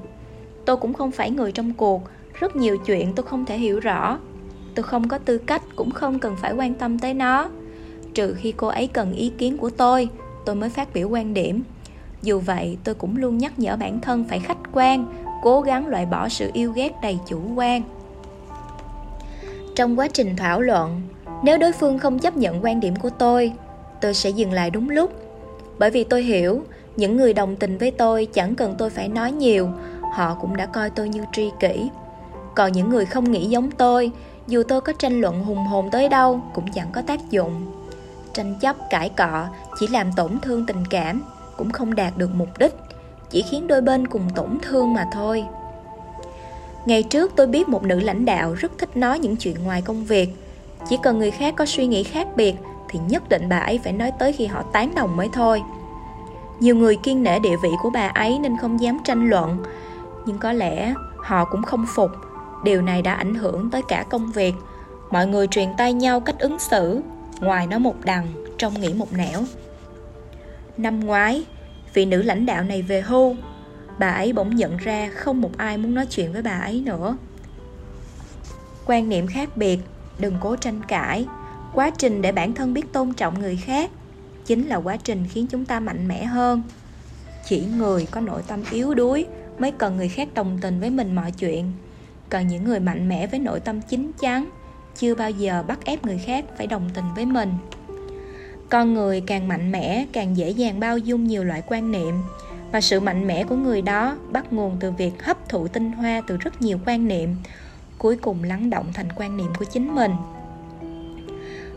Tôi 0.65 0.77
cũng 0.77 0.95
không 0.95 1.11
phải 1.11 1.31
người 1.31 1.53
trong 1.53 1.73
cuộc, 1.73 2.03
rất 2.35 2.57
nhiều 2.57 2.77
chuyện 2.87 3.13
tôi 3.15 3.27
không 3.27 3.45
thể 3.45 3.59
hiểu 3.59 3.81
rõ. 3.81 4.19
Tôi 4.75 4.83
không 4.83 5.09
có 5.09 5.19
tư 5.19 5.39
cách, 5.39 5.63
cũng 5.77 5.91
không 5.91 6.19
cần 6.19 6.37
phải 6.37 6.53
quan 6.53 6.75
tâm 6.75 6.99
tới 6.99 7.15
nó. 7.15 7.51
Trừ 8.15 8.35
khi 8.35 8.53
cô 8.57 8.67
ấy 8.67 8.87
cần 8.87 9.13
ý 9.13 9.33
kiến 9.39 9.57
của 9.57 9.71
tôi 9.71 10.09
tôi 10.45 10.55
mới 10.55 10.71
phát 10.71 10.95
biểu 10.95 11.09
quan 11.09 11.35
điểm. 11.35 11.63
Dù 12.23 12.39
vậy, 12.39 12.79
tôi 12.85 12.95
cũng 12.95 13.17
luôn 13.17 13.39
nhắc 13.39 13.59
nhở 13.59 13.77
bản 13.77 14.01
thân 14.01 14.25
phải 14.29 14.39
khách 14.41 14.59
quan 14.73 15.28
cố 15.43 15.61
gắng 15.61 15.87
loại 15.87 16.07
bỏ 16.07 16.29
sự 16.29 16.51
yêu 16.53 16.73
ghét 16.73 16.93
đầy 17.03 17.19
chủ 17.27 17.41
quan. 17.55 17.83
Trong 19.77 19.99
quá 19.99 20.09
trình 20.13 20.37
thảo 20.37 20.61
luận, 20.61 21.03
nếu 21.43 21.59
đối 21.59 21.73
phương 21.73 21.99
không 21.99 22.19
chấp 22.19 22.37
nhận 22.37 22.65
quan 22.65 22.81
điểm 22.81 22.97
của 22.97 23.11
tôi 23.11 23.53
tôi 24.01 24.15
sẽ 24.15 24.31
dừng 24.31 24.53
lại 24.53 24.71
đúng 24.71 24.91
lúc. 24.91 25.13
Bởi 25.79 25.91
vì 25.91 26.05
tôi 26.05 26.23
hiểu, 26.23 26.63
những 26.97 27.17
người 27.17 27.35
đồng 27.35 27.57
tình 27.57 27.79
với 27.79 27.91
tôi 27.91 28.27
chẳng 28.33 28.55
cần 28.55 28.75
tôi 28.79 28.91
phải 28.91 29.09
nói 29.09 29.33
nhiều, 29.33 29.69
họ 30.15 30.37
cũng 30.41 30.57
đã 30.57 30.67
coi 30.67 30.91
tôi 30.91 31.09
như 31.09 31.25
tri 31.33 31.51
kỷ. 31.61 31.91
Còn 32.55 32.73
những 32.73 32.91
người 32.91 33.07
không 33.07 33.33
nghĩ 33.33 33.47
giống 33.47 33.71
tôi, 33.71 34.11
dù 34.47 34.63
tôi 34.69 34.81
có 34.81 34.93
tranh 34.99 35.21
luận 35.21 35.45
hùng 35.45 35.67
hồn 35.67 35.89
tới 35.93 36.09
đâu 36.09 36.41
cũng 36.55 36.73
chẳng 36.73 36.89
có 36.93 37.03
tác 37.03 37.31
dụng. 37.31 37.53
Tranh 38.33 38.55
chấp, 38.61 38.77
cãi 38.91 39.09
cọ 39.09 39.47
chỉ 39.81 39.87
làm 39.87 40.13
tổn 40.13 40.39
thương 40.41 40.67
tình 40.67 40.85
cảm, 40.91 41.23
cũng 41.57 41.71
không 41.71 41.95
đạt 41.95 42.19
được 42.19 42.31
mục 42.35 42.49
đích 42.59 42.75
chỉ 43.31 43.43
khiến 43.51 43.67
đôi 43.67 43.81
bên 43.81 44.07
cùng 44.07 44.31
tổn 44.35 44.59
thương 44.63 44.95
mà 44.95 45.07
thôi. 45.13 45.45
Ngày 46.87 47.03
trước 47.03 47.33
tôi 47.37 47.47
biết 47.47 47.69
một 47.69 47.83
nữ 47.83 48.01
lãnh 48.01 48.25
đạo 48.25 48.55
rất 48.55 48.73
thích 48.79 48.97
nói 48.97 49.19
những 49.19 49.37
chuyện 49.37 49.63
ngoài 49.65 49.83
công 49.83 50.05
việc. 50.05 50.29
Chỉ 50.89 50.99
cần 51.03 51.19
người 51.19 51.31
khác 51.31 51.55
có 51.57 51.67
suy 51.67 51.87
nghĩ 51.87 52.03
khác 52.03 52.29
biệt 52.37 52.55
thì 52.89 53.01
nhất 53.09 53.29
định 53.29 53.49
bà 53.49 53.59
ấy 53.59 53.81
phải 53.85 53.93
nói 53.93 54.13
tới 54.19 54.33
khi 54.33 54.47
họ 54.47 54.63
tán 54.63 54.95
đồng 54.95 55.17
mới 55.17 55.29
thôi. 55.33 55.63
Nhiều 56.61 56.77
người 56.77 56.97
kiên 56.97 57.23
nể 57.23 57.39
địa 57.39 57.57
vị 57.63 57.71
của 57.83 57.91
bà 57.91 58.09
ấy 58.09 58.39
nên 58.39 58.57
không 58.57 58.81
dám 58.81 58.99
tranh 59.05 59.29
luận. 59.29 59.59
Nhưng 60.27 60.39
có 60.39 60.53
lẽ 60.53 60.95
họ 61.17 61.45
cũng 61.45 61.63
không 61.63 61.87
phục. 61.95 62.11
Điều 62.65 62.83
này 62.83 63.03
đã 63.03 63.15
ảnh 63.15 63.35
hưởng 63.35 63.71
tới 63.71 63.83
cả 63.89 64.05
công 64.11 64.33
việc. 64.33 64.55
Mọi 65.11 65.27
người 65.27 65.47
truyền 65.47 65.69
tay 65.79 65.93
nhau 65.93 66.21
cách 66.21 66.39
ứng 66.39 66.59
xử. 66.59 67.01
Ngoài 67.41 67.67
nó 67.67 67.79
một 67.79 67.95
đằng 68.05 68.27
trong 68.59 68.81
nghĩ 68.81 68.95
một 68.95 69.13
nẻo. 69.13 69.43
Năm 70.77 71.01
ngoái 71.01 71.45
vị 71.99 72.05
nữ 72.05 72.23
lãnh 72.23 72.47
đạo 72.47 72.63
này 72.63 72.83
về 72.83 73.01
hưu. 73.01 73.37
Bà 73.99 74.11
ấy 74.11 74.33
bỗng 74.33 74.57
nhận 74.57 74.77
ra 74.77 75.11
không 75.15 75.41
một 75.41 75.57
ai 75.57 75.79
muốn 75.79 75.95
nói 75.95 76.07
chuyện 76.07 76.33
với 76.33 76.43
bà 76.43 76.51
ấy 76.51 76.83
nữa. 76.87 77.17
Quan 78.87 79.09
niệm 79.09 79.27
khác 79.27 79.57
biệt, 79.57 79.79
đừng 80.19 80.37
cố 80.41 80.57
tranh 80.57 80.81
cãi. 80.89 81.27
Quá 81.75 81.91
trình 81.91 82.23
để 82.23 82.33
bản 82.33 82.55
thân 82.55 82.75
biết 82.75 82.93
tôn 82.93 83.13
trọng 83.13 83.41
người 83.41 83.57
khác 83.57 83.91
chính 84.47 84.69
là 84.69 84.77
quá 84.77 84.97
trình 84.97 85.25
khiến 85.31 85.47
chúng 85.47 85.65
ta 85.65 85.81
mạnh 85.81 86.09
mẽ 86.09 86.25
hơn. 86.25 86.63
Chỉ 87.49 87.65
người 87.79 88.07
có 88.11 88.21
nội 88.21 88.43
tâm 88.47 88.63
yếu 88.71 88.95
đuối 88.95 89.27
mới 89.59 89.71
cần 89.71 89.97
người 89.97 90.09
khác 90.09 90.29
đồng 90.35 90.59
tình 90.61 90.81
với 90.81 90.91
mình 90.91 91.15
mọi 91.15 91.31
chuyện. 91.31 91.73
Còn 92.31 92.49
những 92.49 92.65
người 92.65 92.81
mạnh 92.81 93.09
mẽ 93.09 93.27
với 93.27 93.41
nội 93.41 93.61
tâm 93.61 93.81
chín 93.81 94.11
chắn 94.21 94.51
chưa 94.97 95.15
bao 95.15 95.31
giờ 95.31 95.65
bắt 95.67 95.85
ép 95.85 96.05
người 96.05 96.19
khác 96.19 96.45
phải 96.57 96.67
đồng 96.67 96.91
tình 96.95 97.05
với 97.15 97.27
mình 97.27 97.53
con 98.71 98.95
người 98.95 99.21
càng 99.21 99.49
mạnh 99.49 99.73
mẽ, 99.73 100.07
càng 100.13 100.37
dễ 100.37 100.51
dàng 100.51 100.81
bao 100.81 100.99
dung 100.99 101.25
nhiều 101.25 101.45
loại 101.45 101.63
quan 101.67 101.93
niệm. 101.93 102.15
Và 102.73 102.81
sự 102.81 103.01
mạnh 103.01 103.27
mẽ 103.27 103.45
của 103.45 103.57
người 103.57 103.83
đó 103.83 104.17
bắt 104.31 104.53
nguồn 104.53 104.77
từ 104.81 104.91
việc 104.91 105.23
hấp 105.23 105.49
thụ 105.49 105.69
tinh 105.69 105.93
hoa 105.93 106.23
từ 106.27 106.37
rất 106.37 106.63
nhiều 106.63 106.79
quan 106.87 107.09
niệm, 107.09 107.37
cuối 107.99 108.17
cùng 108.17 108.45
lắng 108.45 108.71
động 108.71 108.87
thành 108.95 109.09
quan 109.17 109.37
niệm 109.37 109.53
của 109.59 109.65
chính 109.65 109.95
mình. 109.95 110.13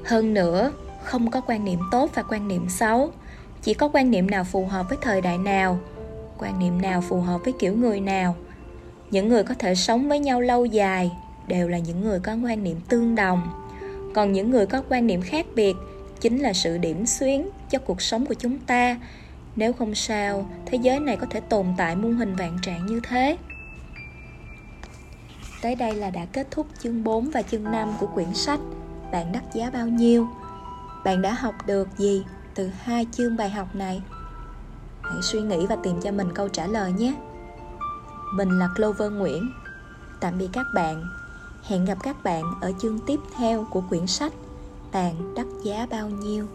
Hơn 0.06 0.34
nữa, 0.34 0.71
không 1.04 1.32
có 1.32 1.41
quan 1.41 1.65
niệm 1.65 1.80
tốt 1.91 2.12
và 2.15 2.23
quan 2.23 2.47
niệm 2.47 2.69
xấu. 2.69 3.12
Chỉ 3.62 3.73
có 3.73 3.89
quan 3.93 4.12
niệm 4.12 4.30
nào 4.30 4.43
phù 4.43 4.65
hợp 4.65 4.86
với 4.89 4.97
thời 5.01 5.21
đại 5.21 5.38
nào, 5.38 5.80
quan 6.38 6.60
niệm 6.60 6.82
nào 6.82 7.01
phù 7.01 7.21
hợp 7.21 7.41
với 7.43 7.54
kiểu 7.60 7.75
người 7.75 7.99
nào. 7.99 8.36
Những 9.12 9.30
người 9.30 9.43
có 9.43 9.54
thể 9.60 9.75
sống 9.75 10.10
với 10.10 10.19
nhau 10.19 10.41
lâu 10.41 10.65
dài 10.65 11.12
đều 11.47 11.67
là 11.67 11.77
những 11.77 12.01
người 12.01 12.19
có 12.19 12.32
quan 12.43 12.63
niệm 12.63 12.80
tương 12.89 13.15
đồng. 13.15 13.41
Còn 14.15 14.32
những 14.32 14.51
người 14.51 14.65
có 14.65 14.84
quan 14.89 15.08
niệm 15.08 15.21
khác 15.21 15.45
biệt 15.56 15.75
chính 16.21 16.39
là 16.39 16.53
sự 16.53 16.77
điểm 16.77 17.05
xuyến 17.05 17.49
cho 17.69 17.79
cuộc 17.79 18.01
sống 18.01 18.25
của 18.25 18.34
chúng 18.34 18.60
ta. 18.60 18.97
Nếu 19.55 19.73
không 19.73 19.95
sao, 19.95 20.49
thế 20.65 20.77
giới 20.81 20.99
này 20.99 21.17
có 21.17 21.27
thể 21.29 21.39
tồn 21.39 21.65
tại 21.77 21.95
muôn 21.95 22.13
hình 22.13 22.36
vạn 22.36 22.57
trạng 22.62 22.86
như 22.86 22.99
thế. 23.10 23.38
Tới 25.62 25.75
đây 25.75 25.95
là 25.95 26.10
đã 26.10 26.25
kết 26.25 26.47
thúc 26.51 26.67
chương 26.79 27.03
4 27.03 27.29
và 27.29 27.41
chương 27.41 27.63
5 27.63 27.93
của 27.99 28.07
quyển 28.07 28.34
sách 28.34 28.60
bạn 29.12 29.31
đắt 29.31 29.43
giá 29.53 29.69
bao 29.69 29.88
nhiêu? 29.88 30.27
Bạn 31.03 31.21
đã 31.21 31.34
học 31.34 31.55
được 31.65 31.88
gì 31.97 32.25
từ 32.55 32.69
hai 32.84 33.07
chương 33.12 33.38
bài 33.38 33.49
học 33.49 33.75
này? 33.75 34.01
Hãy 35.01 35.21
suy 35.21 35.41
nghĩ 35.41 35.65
và 35.69 35.77
tìm 35.84 36.01
cho 36.01 36.12
mình 36.12 36.34
câu 36.34 36.49
trả 36.49 36.67
lời 36.67 36.91
nhé. 36.91 37.13
Mình 38.36 38.60
là 38.60 38.69
clover 38.75 39.12
nguyễn. 39.12 39.51
Tạm 40.19 40.38
biệt 40.38 40.49
các 40.53 40.65
bạn. 40.75 41.03
Hẹn 41.63 41.86
gặp 41.86 41.97
các 42.03 42.23
bạn 42.23 42.43
ở 42.62 42.71
chương 42.81 42.99
tiếp 43.07 43.19
theo 43.38 43.67
của 43.71 43.81
quyển 43.89 44.07
sách 44.07 44.34
tàn 44.91 45.34
đắt 45.36 45.45
giá 45.63 45.88
bao 45.89 46.10
nhiêu. 46.10 46.45